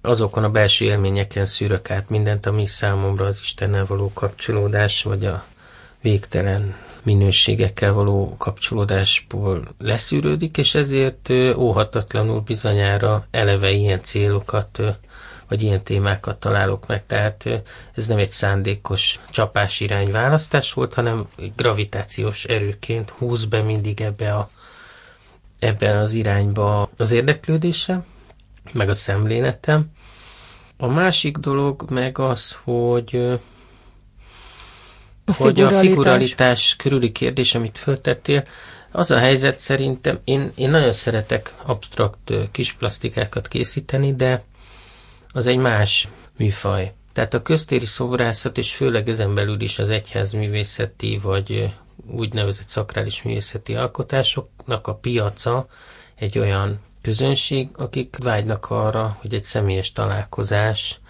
azokon 0.00 0.44
a 0.44 0.50
belső 0.50 0.84
élményeken 0.84 1.46
szűrök 1.46 1.90
át 1.90 2.08
mindent, 2.08 2.46
ami 2.46 2.66
számomra 2.66 3.24
az 3.24 3.40
Istennel 3.42 3.86
való 3.86 4.10
kapcsolódás, 4.14 5.02
vagy 5.02 5.26
a 5.26 5.44
végtelen 6.00 6.74
minőségekkel 7.02 7.92
való 7.92 8.34
kapcsolódásból 8.38 9.68
leszűrődik, 9.78 10.56
és 10.56 10.74
ezért 10.74 11.30
óhatatlanul 11.56 12.40
bizonyára 12.40 13.26
eleve 13.30 13.70
ilyen 13.70 14.02
célokat 14.02 14.80
vagy 15.48 15.62
ilyen 15.62 15.82
témákat 15.82 16.40
találok 16.40 16.86
meg. 16.86 17.06
Tehát 17.06 17.44
ez 17.94 18.06
nem 18.06 18.18
egy 18.18 18.30
szándékos 18.30 19.18
csapás 19.30 19.80
irányválasztás 19.80 20.72
volt, 20.72 20.94
hanem 20.94 21.28
gravitációs 21.56 22.44
erőként 22.44 23.10
húz 23.10 23.44
be 23.44 23.62
mindig 23.62 24.00
ebbe, 24.00 24.34
a, 24.34 24.48
ebbe 25.58 25.98
az 25.98 26.12
irányba 26.12 26.90
az 26.96 27.10
érdeklődése, 27.10 28.04
meg 28.72 28.88
a 28.88 28.94
szemléletem. 28.94 29.90
A 30.76 30.86
másik 30.86 31.36
dolog 31.36 31.90
meg 31.90 32.18
az, 32.18 32.58
hogy 32.64 33.40
a 35.26 35.32
hogy 35.34 35.60
a 35.60 35.68
figuralitás 35.70 36.76
körüli 36.76 37.12
kérdés, 37.12 37.54
amit 37.54 37.78
föltettél, 37.78 38.44
az 38.90 39.10
a 39.10 39.18
helyzet 39.18 39.58
szerintem, 39.58 40.18
én, 40.24 40.52
én 40.54 40.70
nagyon 40.70 40.92
szeretek 40.92 41.54
absztrakt 41.64 42.32
kis 42.52 42.72
plastikákat 42.72 43.48
készíteni, 43.48 44.14
de 44.14 44.44
az 45.32 45.46
egy 45.46 45.56
más 45.58 46.08
műfaj. 46.38 46.92
Tehát 47.12 47.34
a 47.34 47.42
köztéri 47.42 47.84
szobrászat, 47.86 48.58
és 48.58 48.74
főleg 48.74 49.08
ezen 49.08 49.34
belül 49.34 49.60
is 49.60 49.78
az 49.78 49.90
egyházművészeti, 49.90 51.18
vagy 51.22 51.74
úgynevezett 52.10 52.66
szakrális 52.66 53.22
művészeti 53.22 53.74
alkotásoknak 53.74 54.86
a 54.86 54.94
piaca 54.94 55.66
egy 56.14 56.38
olyan 56.38 56.80
közönség, 57.02 57.68
akik 57.76 58.16
vágynak 58.18 58.70
arra, 58.70 59.16
hogy 59.20 59.34
egy 59.34 59.42
személyes 59.42 59.92
találkozás 59.92 61.00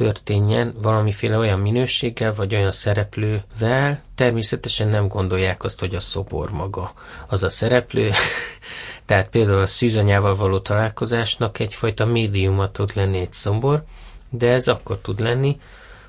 történjen 0.00 0.74
valamiféle 0.82 1.36
olyan 1.36 1.58
minőséggel, 1.60 2.34
vagy 2.34 2.54
olyan 2.54 2.70
szereplővel, 2.70 4.02
természetesen 4.14 4.88
nem 4.88 5.08
gondolják 5.08 5.64
azt, 5.64 5.80
hogy 5.80 5.94
a 5.94 6.00
szobor 6.00 6.50
maga 6.50 6.92
az 7.26 7.42
a 7.42 7.48
szereplő, 7.48 8.10
tehát 9.06 9.28
például 9.28 9.60
a 9.60 9.66
szűzanyával 9.66 10.34
való 10.36 10.58
találkozásnak 10.58 11.58
egyfajta 11.58 12.04
médiumot 12.04 12.72
tud 12.72 12.90
lenni 12.94 13.18
egy 13.18 13.32
szobor, 13.32 13.84
de 14.30 14.48
ez 14.52 14.68
akkor 14.68 14.96
tud 14.98 15.20
lenni, 15.20 15.60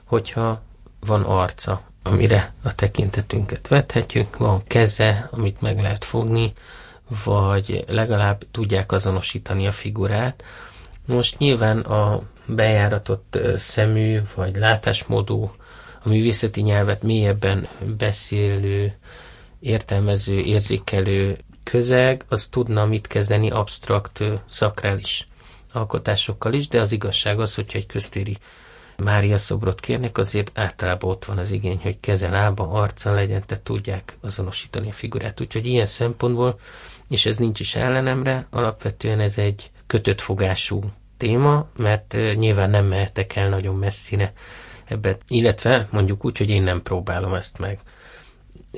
hogyha 0.04 0.62
van 1.00 1.22
arca, 1.24 1.82
amire 2.04 2.54
a 2.64 2.76
tekintetünket 2.76 3.68
vethetjük, 3.68 4.38
van 4.38 4.64
keze, 4.68 5.28
amit 5.32 5.62
meg 5.62 5.82
lehet 5.82 6.06
fogni, 6.06 6.54
vagy 7.24 7.84
legalább 7.88 8.42
tudják 8.52 8.92
azonosítani 8.92 9.68
a 9.68 9.72
figurát. 9.72 10.44
Most 11.12 11.38
nyilván 11.38 11.80
a 11.80 12.22
bejáratott 12.46 13.38
szemű 13.56 14.20
vagy 14.36 14.56
látásmódú, 14.56 15.51
a 16.03 16.10
művészeti 16.10 16.62
nyelvet 16.62 17.01
mélyebben 17.03 17.68
beszélő, 17.98 18.94
értelmező, 19.60 20.39
érzékelő 20.39 21.38
közeg, 21.63 22.25
az 22.27 22.48
tudna 22.48 22.86
mit 22.86 23.08
kezdeni 23.08 23.50
absztrakt, 23.50 24.24
szakrális 24.50 25.27
alkotásokkal 25.74 26.53
is, 26.53 26.68
de 26.68 26.80
az 26.80 26.91
igazság 26.91 27.39
az, 27.39 27.56
hogyha 27.56 27.77
egy 27.77 27.86
köztéri 27.86 28.38
Mária 28.98 29.38
szobrot 29.38 29.80
kérnek, 29.80 30.18
azért 30.18 30.51
általában 30.60 31.10
ott 31.10 31.25
van 31.25 31.38
az 31.38 31.51
igény, 31.51 31.80
hogy 31.82 32.00
keze, 32.00 32.30
lába, 32.30 32.70
arca 32.70 33.12
legyen, 33.13 33.44
tehát 33.46 33.63
tudják 33.63 34.18
azonosítani 34.22 34.89
a 34.89 34.94
figurát. 34.94 35.41
Úgyhogy 35.41 35.65
ilyen 35.65 35.86
szempontból, 35.86 36.60
és 37.10 37.25
ez 37.25 37.38
nincs 37.38 37.60
is 37.60 37.75
ellenemre, 37.75 38.48
alapvetően 38.50 39.20
ez 39.20 39.38
egy 39.38 39.72
kötött 39.88 40.22
fogású 40.22 40.82
téma, 41.22 41.68
mert 41.78 42.18
nyilván 42.36 42.70
nem 42.70 42.86
mehetek 42.86 43.36
el 43.36 43.50
nagyon 43.50 43.75
messzire 43.75 44.34
ebbe, 44.86 45.18
illetve 45.28 45.88
mondjuk 45.92 46.25
úgy, 46.25 46.38
hogy 46.38 46.50
én 46.50 46.63
nem 46.63 46.82
próbálom 46.82 47.34
ezt 47.34 47.60
meg. 47.60 47.80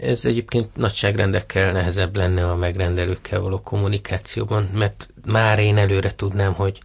Ez 0.02 0.26
egyébként 0.26 0.76
nagyságrendekkel 0.76 1.72
nehezebb 1.72 2.16
lenne 2.16 2.50
a 2.50 2.56
megrendelőkkel 2.56 3.40
való 3.40 3.62
kommunikációban, 3.62 4.70
mert 4.74 5.10
már 5.26 5.60
én 5.60 5.78
előre 5.78 6.16
tudnám, 6.16 6.54
hogy 6.54 6.80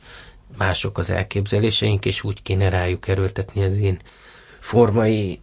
mások 0.58 0.98
az 0.98 1.10
elképzeléseink, 1.10 2.04
és 2.04 2.22
úgy 2.24 2.42
kéne 2.42 2.68
rájuk 2.68 3.08
erőltetni 3.08 3.64
az 3.64 3.78
én 3.78 3.98
formai 4.60 5.40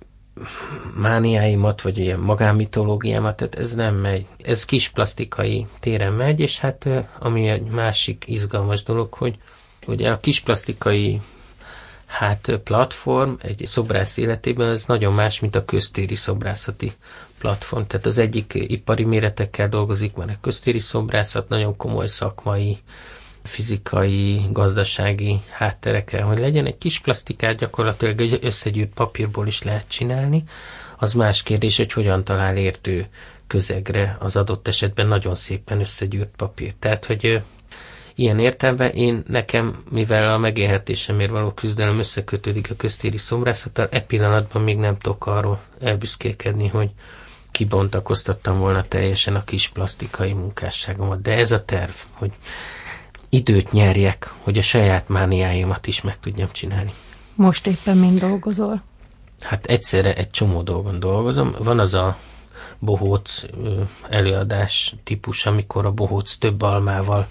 mániáimat, 0.98 1.82
vagy 1.82 1.98
ilyen 1.98 2.20
magánmitológiámat, 2.20 3.36
tehát 3.36 3.56
ez 3.56 3.74
nem 3.76 3.96
megy. 3.96 4.26
Ez 4.44 4.66
kis 4.66 4.90
plastikai 4.90 5.68
téren 5.80 6.14
megy, 6.14 6.40
és 6.40 6.60
hát 6.60 6.90
ami 7.20 7.48
egy 7.48 7.68
másik 7.68 8.24
izgalmas 8.28 8.84
dolog, 8.84 9.14
hogy 9.14 9.38
ugye 9.88 10.12
a 10.12 10.20
kis 10.20 10.40
plastikai 10.40 11.22
hát 12.06 12.60
platform 12.64 13.34
egy 13.42 13.62
szobrász 13.66 14.18
életében 14.18 14.70
ez 14.70 14.86
nagyon 14.86 15.14
más, 15.14 15.40
mint 15.40 15.56
a 15.56 15.66
köztéri 15.66 16.16
szobrászati 16.16 16.94
platform. 17.40 17.84
Tehát 17.84 18.06
az 18.06 18.18
egyik 18.18 18.52
ipari 18.54 19.04
méretekkel 19.04 19.70
dolgozik, 19.70 20.16
mert 20.16 20.30
a 20.30 20.38
köztéri 20.42 20.80
szobrászat 20.80 21.50
nagyon 21.50 21.78
komoly 21.78 22.08
szakmai, 22.08 22.78
fizikai, 23.44 24.42
gazdasági 24.52 25.40
hátterekkel, 25.52 26.26
hogy 26.26 26.40
legyen 26.40 26.66
egy 26.66 26.78
kis 26.78 27.00
plastikát, 27.00 27.58
gyakorlatilag 27.58 28.22
egy 28.22 28.40
összegyűrt 28.42 28.94
papírból 28.94 29.48
is 29.48 29.64
lehet 29.64 29.88
csinálni. 29.88 30.44
Az 30.98 31.14
más 31.14 31.44
kérdés, 31.44 31.78
hogy 31.78 31.92
hogyan 31.92 32.24
talál 32.24 32.58
értő 32.58 33.08
közegre 33.48 34.18
az 34.20 34.36
adott 34.36 34.68
esetben 34.68 35.08
nagyon 35.08 35.36
szépen 35.36 35.80
összegyűrt 35.80 36.36
papír. 36.36 36.74
Tehát, 36.80 37.06
hogy 37.06 37.42
Ilyen 38.16 38.40
értelme 38.40 38.90
én 38.90 39.24
nekem, 39.28 39.84
mivel 39.90 40.34
a 40.34 40.38
megélhetésemért 40.38 41.32
való 41.32 41.52
küzdelem 41.52 42.00
összekötődik 42.00 42.72
a 42.72 42.76
köztéri 42.76 43.18
szobrászattal, 43.18 43.88
e 43.92 44.02
pillanatban 44.02 44.62
még 44.62 44.78
nem 44.78 44.98
tudok 44.98 45.26
arról 45.26 45.62
elbüszkélkedni, 45.80 46.68
hogy 46.68 46.90
kibontakoztattam 47.52 48.60
volna 48.60 48.84
teljesen 48.84 49.36
a 49.36 49.44
kis 49.44 49.70
plastikai 49.70 50.34
munkásságomat. 50.34 51.22
De 51.22 51.32
ez 51.32 51.52
a 51.52 51.66
terv, 51.66 51.94
hogy 52.12 52.32
időt 53.30 53.72
nyerjek, 53.72 54.34
hogy 54.40 54.58
a 54.58 54.62
saját 54.62 55.08
mániáimat 55.08 55.88
is 55.88 56.02
meg 56.02 56.20
tudjam 56.20 56.52
csinálni. 56.52 56.94
Most 57.34 57.68
éppen 57.68 57.98
mind 57.98 58.20
dolgozol? 58.20 58.84
Hát 59.40 59.66
egyszerre 59.66 60.16
egy 60.16 60.30
csomó 60.30 60.62
dolgon 60.62 61.00
dolgozom. 61.00 61.56
Van 61.60 61.80
az 61.80 61.94
a 61.94 62.18
bohóc 62.80 63.44
előadás 64.10 64.96
típus, 65.04 65.46
amikor 65.46 65.86
a 65.86 65.92
bohóc 65.92 66.36
több 66.36 66.62
almával 66.62 67.28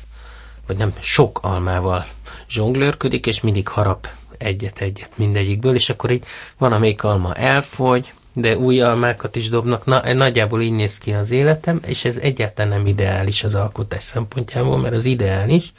vagy 0.66 0.76
nem 0.76 0.94
sok 1.00 1.38
almával 1.42 2.06
zsonglőrködik, 2.48 3.26
és 3.26 3.40
mindig 3.40 3.68
harap 3.68 4.08
egyet-egyet 4.38 5.10
mindegyikből, 5.14 5.74
és 5.74 5.90
akkor 5.90 6.10
így 6.10 6.24
van, 6.58 6.72
amelyik 6.72 7.04
alma 7.04 7.34
elfogy, 7.34 8.12
de 8.32 8.56
új 8.56 8.80
almákat 8.80 9.36
is 9.36 9.48
dobnak. 9.48 9.84
Na, 9.84 10.12
nagyjából 10.14 10.62
így 10.62 10.72
néz 10.72 10.98
ki 10.98 11.12
az 11.12 11.30
életem, 11.30 11.80
és 11.86 12.04
ez 12.04 12.16
egyáltalán 12.16 12.70
nem 12.70 12.86
ideális 12.86 13.44
az 13.44 13.54
alkotás 13.54 14.02
szempontjából, 14.02 14.78
mert 14.78 14.94
az 14.94 15.04
ideális 15.04 15.72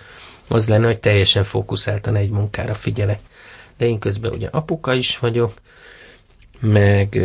az 0.47 0.69
lenne, 0.69 0.85
hogy 0.85 0.99
teljesen 0.99 1.43
fókuszáltan 1.43 2.15
egy 2.15 2.29
munkára 2.29 2.73
figyelek. 2.73 3.19
De 3.77 3.85
én 3.85 3.99
közben 3.99 4.31
ugye 4.31 4.47
apuka 4.51 4.93
is 4.93 5.19
vagyok, 5.19 5.53
meg 6.59 7.19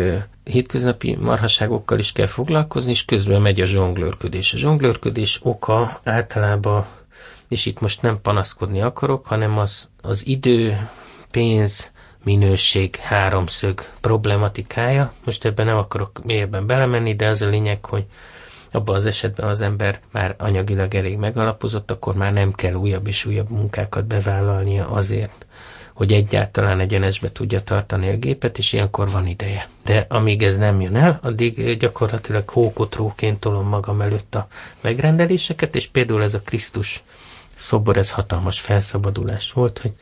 hétköznapi 0.45 1.17
marhaságokkal 1.21 1.99
is 1.99 2.13
kell 2.13 2.27
foglalkozni, 2.27 2.91
és 2.91 3.05
közben 3.05 3.43
megy 3.43 3.61
a 3.61 3.67
zsonglőrködés. 3.67 4.55
A 4.55 4.57
zsonglőrködés 4.57 5.41
oka 5.43 6.01
általában 6.05 6.87
és 7.51 7.67
itt 7.67 7.81
most 7.81 8.03
nem 8.03 8.21
panaszkodni 8.23 8.81
akarok, 8.81 9.27
hanem 9.27 9.59
az, 9.59 9.89
az 10.03 10.27
idő, 10.27 10.89
pénz, 11.31 11.91
minőség 12.25 12.97
háromszög 12.97 13.81
problematikája. 14.01 15.13
Most 15.25 15.45
ebben 15.45 15.67
nem 15.67 15.77
akarok 15.77 16.25
mélyebben 16.25 16.67
belemenni, 16.67 17.15
de 17.15 17.27
az 17.29 17.43
a 17.43 17.49
lényeg, 17.49 17.85
hogy 17.85 18.05
abban 18.73 18.95
az 18.95 19.07
esetben 19.07 19.49
az 19.49 19.61
ember 19.61 20.01
már 20.13 20.35
anyagilag 20.39 20.95
elég 20.95 21.17
megalapozott, 21.17 21.91
akkor 21.91 22.15
már 22.15 22.33
nem 22.33 22.53
kell 22.53 22.75
újabb 22.75 23.07
és 23.07 23.25
újabb 23.25 23.51
munkákat 23.51 24.07
bevállalnia 24.07 24.89
azért, 24.89 25.47
hogy 25.93 26.13
egyáltalán 26.13 26.81
egyenesbe 26.81 27.33
tudja 27.33 27.63
tartani 27.63 28.09
a 28.09 28.17
gépet, 28.17 28.59
és 28.59 28.73
ilyenkor 28.73 29.11
van 29.11 29.27
ideje. 29.27 29.69
De 29.85 30.07
amíg 30.09 30.43
ez 30.43 30.57
nem 30.59 30.81
jön 30.81 30.97
el, 30.97 31.19
addig 31.23 31.77
gyakorlatilag 31.79 32.49
hókotróként 32.49 33.41
tolom 33.41 33.69
magam 33.69 34.01
előtt 34.01 34.35
a 34.35 34.47
megrendeléseket, 34.81 35.75
és 35.75 35.87
például 35.87 36.23
ez 36.23 36.35
a 36.35 36.41
Krisztus 36.41 37.03
szobor, 37.55 37.97
ez 37.97 38.11
hatalmas 38.11 38.61
felszabadulás 38.61 39.53
volt, 39.53 39.79
hogy 39.79 39.93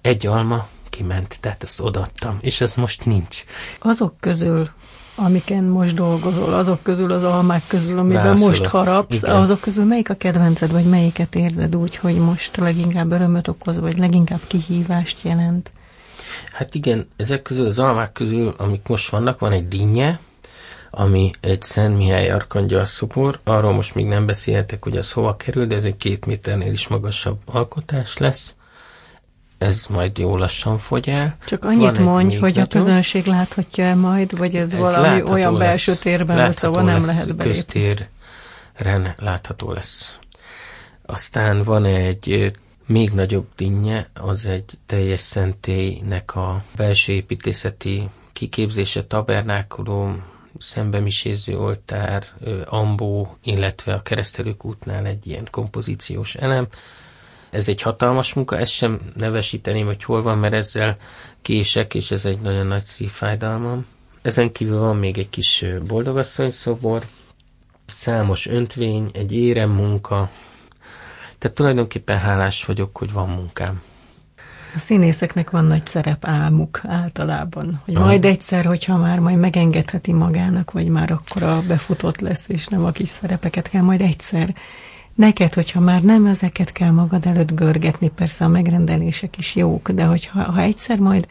egy 0.00 0.26
alma 0.26 0.66
kiment, 0.90 1.38
tehát 1.40 1.62
ezt 1.62 1.80
odaadtam, 1.80 2.38
és 2.40 2.60
ez 2.60 2.74
most 2.74 3.04
nincs. 3.04 3.44
Azok 3.78 4.14
közül, 4.20 4.68
amiken 5.14 5.64
most 5.64 5.94
dolgozol, 5.94 6.54
azok 6.54 6.82
közül 6.82 7.12
az 7.12 7.24
almák 7.24 7.62
közül, 7.66 7.98
amiben 7.98 8.22
Válaszolok. 8.22 8.48
most 8.48 8.66
harapsz, 8.66 9.22
Igen. 9.22 9.34
azok 9.34 9.60
közül 9.60 9.84
melyik 9.84 10.10
a 10.10 10.14
kedvenced, 10.14 10.72
vagy 10.72 10.84
melyiket 10.84 11.34
érzed 11.34 11.76
úgy, 11.76 11.96
hogy 11.96 12.16
most 12.16 12.56
leginkább 12.56 13.12
örömöt 13.12 13.48
okoz, 13.48 13.78
vagy 13.78 13.98
leginkább 13.98 14.40
kihívást 14.46 15.22
jelent? 15.22 15.70
Hát 16.52 16.74
igen, 16.74 17.08
ezek 17.16 17.42
közül 17.42 17.66
az 17.66 17.78
almák 17.78 18.12
közül, 18.12 18.54
amik 18.58 18.88
most 18.88 19.10
vannak, 19.10 19.38
van 19.38 19.52
egy 19.52 19.68
dinnye, 19.68 20.18
ami 20.90 21.30
egy 21.40 21.62
Szent 21.62 21.96
Mihály 21.96 22.30
Arkangyal 22.30 22.84
szobor. 22.84 23.40
Arról 23.44 23.72
most 23.72 23.94
még 23.94 24.06
nem 24.06 24.26
beszélhetek, 24.26 24.84
hogy 24.84 24.96
az 24.96 25.12
hova 25.12 25.36
kerül, 25.36 25.66
de 25.66 25.74
ez 25.74 25.84
egy 25.84 25.96
két 25.96 26.26
méternél 26.26 26.72
is 26.72 26.88
magasabb 26.88 27.38
alkotás 27.44 28.18
lesz. 28.18 28.54
ez 29.58 29.86
majd 29.90 30.18
jó 30.18 30.36
lassan 30.36 30.78
fogy 30.78 31.08
el. 31.08 31.36
Csak 31.46 31.64
annyit 31.64 31.96
Van 31.96 32.02
mondj, 32.02 32.36
hogy 32.36 32.58
a 32.58 32.66
közönség 32.66 33.26
láthatja-e 33.26 33.94
majd, 33.94 34.38
vagy 34.38 34.56
ez, 34.56 34.74
ez 34.74 34.80
valami 34.80 35.22
olyan 35.22 35.52
lesz, 35.52 35.68
belső 35.68 35.94
térben 35.94 36.36
lesz, 36.36 36.62
ahol 36.62 36.82
nem 36.82 37.04
lehet 37.04 37.36
belépni. 37.36 37.52
Köztéren 37.52 39.14
látható 39.16 39.72
lesz. 39.72 40.18
Aztán 41.06 41.62
van 41.62 41.84
egy 41.84 42.52
még 42.86 43.10
nagyobb 43.10 43.46
dinnye, 43.56 44.08
az 44.14 44.46
egy 44.46 44.70
teljes 44.86 45.20
szentélynek 45.20 46.34
a 46.34 46.62
belső 46.76 47.12
építészeti 47.12 48.08
kiképzése, 48.32 49.04
tabernákuló, 49.04 50.12
szembemiséző 50.58 51.58
oltár, 51.58 52.24
ambó, 52.64 53.36
illetve 53.42 53.94
a 53.94 54.02
keresztelők 54.02 54.64
útnál 54.64 55.06
egy 55.06 55.26
ilyen 55.26 55.48
kompozíciós 55.50 56.34
elem. 56.34 56.66
Ez 57.50 57.68
egy 57.68 57.82
hatalmas 57.82 58.34
munka, 58.34 58.58
ezt 58.58 58.72
sem 58.72 59.00
nevesíteném, 59.16 59.86
hogy 59.86 60.04
hol 60.04 60.22
van, 60.22 60.38
mert 60.38 60.54
ezzel 60.54 60.96
kések, 61.42 61.94
és 61.94 62.10
ez 62.10 62.24
egy 62.24 62.40
nagyon 62.40 62.66
nagy 62.66 62.82
szívfájdalmam. 62.84 63.86
Ezen 64.22 64.52
kívül 64.52 64.78
van 64.78 64.96
még 64.96 65.18
egy 65.18 65.30
kis 65.30 65.64
boldogasszony 65.86 66.50
szobor, 66.50 67.02
számos 67.92 68.46
öntvény, 68.46 69.10
egy 69.12 69.32
érem 69.32 69.70
munka, 69.70 70.30
tehát 71.38 71.56
tulajdonképpen 71.56 72.18
hálás 72.18 72.64
vagyok, 72.64 72.96
hogy 72.98 73.12
van 73.12 73.28
munkám. 73.28 73.82
A 74.78 74.80
színészeknek 74.80 75.50
van 75.50 75.64
nagy 75.64 75.86
szerep 75.86 76.24
álmuk 76.24 76.80
általában, 76.84 77.80
hogy 77.84 77.94
Aha. 77.94 78.04
majd 78.04 78.24
egyszer, 78.24 78.64
hogyha 78.64 78.96
már 78.96 79.18
majd 79.18 79.38
megengedheti 79.38 80.12
magának, 80.12 80.70
vagy 80.70 80.88
már 80.88 81.10
akkor 81.10 81.42
a 81.42 81.62
befutott 81.68 82.20
lesz, 82.20 82.48
és 82.48 82.66
nem 82.66 82.84
a 82.84 82.90
kis 82.90 83.08
szerepeket 83.08 83.68
kell, 83.68 83.82
majd 83.82 84.00
egyszer 84.00 84.54
neked, 85.14 85.54
hogyha 85.54 85.80
már 85.80 86.02
nem 86.02 86.26
ezeket 86.26 86.72
kell 86.72 86.90
magad 86.90 87.26
előtt 87.26 87.54
görgetni, 87.54 88.08
persze 88.08 88.44
a 88.44 88.48
megrendelések 88.48 89.38
is 89.38 89.56
jók, 89.56 89.90
de 89.90 90.04
hogyha 90.04 90.42
ha 90.42 90.60
egyszer 90.60 90.98
majd 90.98 91.26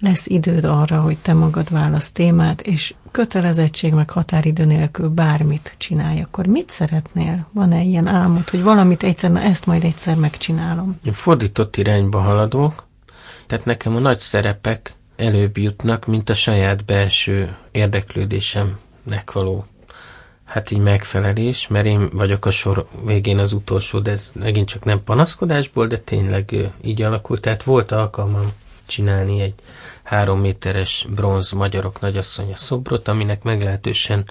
lesz 0.00 0.26
időd 0.26 0.64
arra, 0.64 1.00
hogy 1.00 1.18
te 1.18 1.32
magad 1.34 1.70
válasz 1.70 2.12
témát, 2.12 2.60
és 2.60 2.94
kötelezettség 3.10 3.92
meg 3.92 4.10
határidő 4.10 4.64
nélkül 4.64 5.08
bármit 5.08 5.74
csinálj, 5.78 6.20
akkor 6.20 6.46
mit 6.46 6.70
szeretnél? 6.70 7.46
Van-e 7.52 7.82
ilyen 7.82 8.06
álmod, 8.06 8.48
hogy 8.48 8.62
valamit 8.62 9.02
egyszer, 9.02 9.30
na 9.30 9.40
ezt 9.40 9.66
majd 9.66 9.84
egyszer 9.84 10.16
megcsinálom? 10.16 10.98
Én 11.04 11.12
fordított 11.12 11.76
irányba 11.76 12.20
haladok, 12.20 12.90
tehát 13.46 13.64
nekem 13.64 13.96
a 13.96 13.98
nagy 13.98 14.18
szerepek 14.18 14.94
előbb 15.16 15.56
jutnak, 15.56 16.06
mint 16.06 16.28
a 16.28 16.34
saját 16.34 16.84
belső 16.84 17.56
érdeklődésemnek 17.70 19.32
való 19.32 19.66
hát 20.52 20.70
így 20.70 20.78
megfelelés, 20.78 21.68
mert 21.68 21.86
én 21.86 22.10
vagyok 22.12 22.46
a 22.46 22.50
sor 22.50 22.86
végén 23.04 23.38
az 23.38 23.52
utolsó, 23.52 23.98
de 23.98 24.10
ez 24.10 24.32
megint 24.34 24.68
csak 24.68 24.84
nem 24.84 25.04
panaszkodásból, 25.04 25.86
de 25.86 25.98
tényleg 25.98 26.72
így 26.82 27.02
alakult. 27.02 27.40
Tehát 27.40 27.62
volt 27.62 27.92
alkalmam 27.92 28.52
csinálni 28.86 29.40
egy 29.40 29.54
három 30.02 30.40
méteres 30.40 31.06
bronz 31.14 31.50
magyarok 31.50 32.00
nagyasszonya 32.00 32.56
szobrot, 32.56 33.08
aminek 33.08 33.42
meglehetősen 33.42 34.24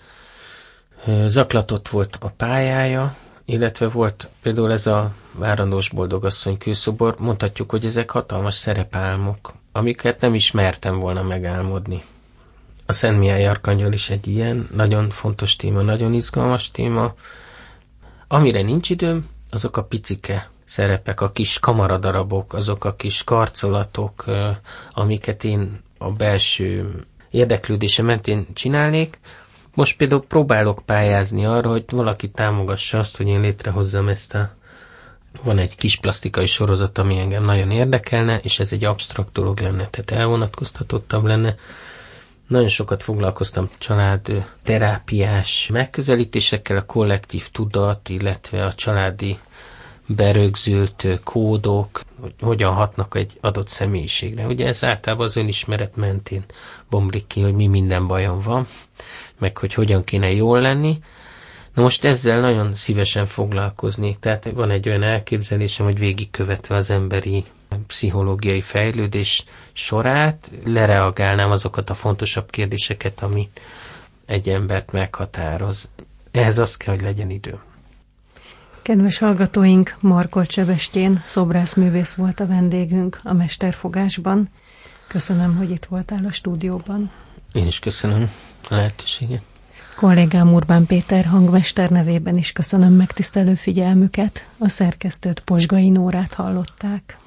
zaklatott 1.25 1.87
volt 1.87 2.17
a 2.19 2.29
pályája, 2.29 3.15
illetve 3.51 3.87
volt 3.87 4.29
például 4.41 4.71
ez 4.71 4.87
a 4.87 5.11
várandós 5.31 5.89
boldogasszony 5.89 6.57
kőszobor, 6.57 7.15
mondhatjuk, 7.19 7.69
hogy 7.69 7.85
ezek 7.85 8.09
hatalmas 8.09 8.55
szerepálmok, 8.55 9.53
amiket 9.71 10.21
nem 10.21 10.33
ismertem 10.33 10.99
volna 10.99 11.23
megálmodni. 11.23 12.03
A 12.85 12.93
Szent 12.93 13.19
Mihály 13.19 13.47
Arkangyal 13.47 13.93
is 13.93 14.09
egy 14.09 14.27
ilyen, 14.27 14.67
nagyon 14.75 15.09
fontos 15.09 15.55
téma, 15.55 15.81
nagyon 15.81 16.13
izgalmas 16.13 16.71
téma. 16.71 17.13
Amire 18.27 18.61
nincs 18.61 18.89
időm, 18.89 19.29
azok 19.49 19.77
a 19.77 19.83
picike 19.83 20.49
szerepek, 20.65 21.21
a 21.21 21.31
kis 21.31 21.59
kamaradarabok, 21.59 22.53
azok 22.53 22.85
a 22.85 22.95
kis 22.95 23.23
karcolatok, 23.23 24.25
amiket 24.91 25.43
én 25.43 25.81
a 25.97 26.11
belső 26.11 27.03
érdeklődése 27.29 28.03
mentén 28.03 28.45
csinálnék. 28.53 29.19
Most 29.73 29.97
például 29.97 30.25
próbálok 30.27 30.81
pályázni 30.85 31.45
arra, 31.45 31.69
hogy 31.69 31.83
valaki 31.91 32.29
támogassa 32.29 32.99
azt, 32.99 33.17
hogy 33.17 33.27
én 33.27 33.41
létrehozzam 33.41 34.07
ezt 34.07 34.33
a 34.33 34.59
van 35.43 35.57
egy 35.57 35.75
kis 35.75 35.95
plastikai 35.95 36.45
sorozat, 36.45 36.97
ami 36.97 37.19
engem 37.19 37.43
nagyon 37.43 37.71
érdekelne, 37.71 38.39
és 38.39 38.59
ez 38.59 38.73
egy 38.73 38.83
absztrakt 38.83 39.31
dolog 39.31 39.59
lenne, 39.59 39.87
tehát 39.89 40.11
elvonatkoztatottabb 40.11 41.25
lenne. 41.25 41.55
Nagyon 42.47 42.67
sokat 42.67 43.03
foglalkoztam 43.03 43.69
család 43.77 44.45
terápiás 44.63 45.69
megközelítésekkel, 45.73 46.77
a 46.77 46.85
kollektív 46.85 47.49
tudat, 47.49 48.09
illetve 48.09 48.65
a 48.65 48.73
családi 48.73 49.37
berögzült 50.15 51.07
kódok, 51.23 52.01
hogy 52.21 52.33
hogyan 52.41 52.73
hatnak 52.73 53.15
egy 53.15 53.37
adott 53.41 53.67
személyiségre. 53.67 54.45
Ugye 54.45 54.67
ez 54.67 54.83
általában 54.83 55.25
az 55.25 55.35
önismeret 55.35 55.95
mentén 55.95 56.43
bomlik 56.89 57.27
ki, 57.27 57.41
hogy 57.41 57.53
mi 57.53 57.67
minden 57.67 58.07
bajom 58.07 58.39
van, 58.41 58.67
meg 59.37 59.57
hogy 59.57 59.73
hogyan 59.73 60.03
kéne 60.03 60.31
jól 60.31 60.59
lenni. 60.61 60.99
Na 61.73 61.81
most 61.81 62.05
ezzel 62.05 62.39
nagyon 62.39 62.75
szívesen 62.75 63.25
foglalkoznék, 63.25 64.19
tehát 64.19 64.49
van 64.53 64.69
egy 64.69 64.87
olyan 64.87 65.03
elképzelésem, 65.03 65.85
hogy 65.85 65.99
végigkövetve 65.99 66.75
az 66.75 66.89
emberi 66.89 67.43
pszichológiai 67.87 68.61
fejlődés 68.61 69.43
sorát, 69.73 70.51
lereagálnám 70.65 71.51
azokat 71.51 71.89
a 71.89 71.93
fontosabb 71.93 72.49
kérdéseket, 72.49 73.21
ami 73.21 73.49
egy 74.25 74.49
embert 74.49 74.91
meghatároz. 74.91 75.89
Ehhez 76.31 76.57
az 76.57 76.77
kell, 76.77 76.93
hogy 76.93 77.03
legyen 77.03 77.29
idő. 77.29 77.59
Kedves 78.81 79.17
hallgatóink, 79.17 79.95
Markol 79.99 80.45
Csebestén, 80.45 81.21
szobrászművész 81.25 82.13
volt 82.13 82.39
a 82.39 82.47
vendégünk 82.47 83.19
a 83.23 83.33
Mesterfogásban. 83.33 84.49
Köszönöm, 85.07 85.55
hogy 85.55 85.69
itt 85.69 85.85
voltál 85.85 86.25
a 86.25 86.31
stúdióban. 86.31 87.11
Én 87.53 87.67
is 87.67 87.79
köszönöm 87.79 88.31
a 88.69 88.75
lehetőséget. 88.75 89.41
Kollégám 89.95 90.53
Urbán 90.53 90.85
Péter 90.85 91.25
hangmester 91.25 91.89
nevében 91.89 92.37
is 92.37 92.51
köszönöm 92.51 92.93
megtisztelő 92.93 93.55
figyelmüket. 93.55 94.47
A 94.57 94.67
szerkesztőt 94.67 95.39
Posgai 95.39 95.89
Nórát 95.89 96.33
hallották. 96.33 97.17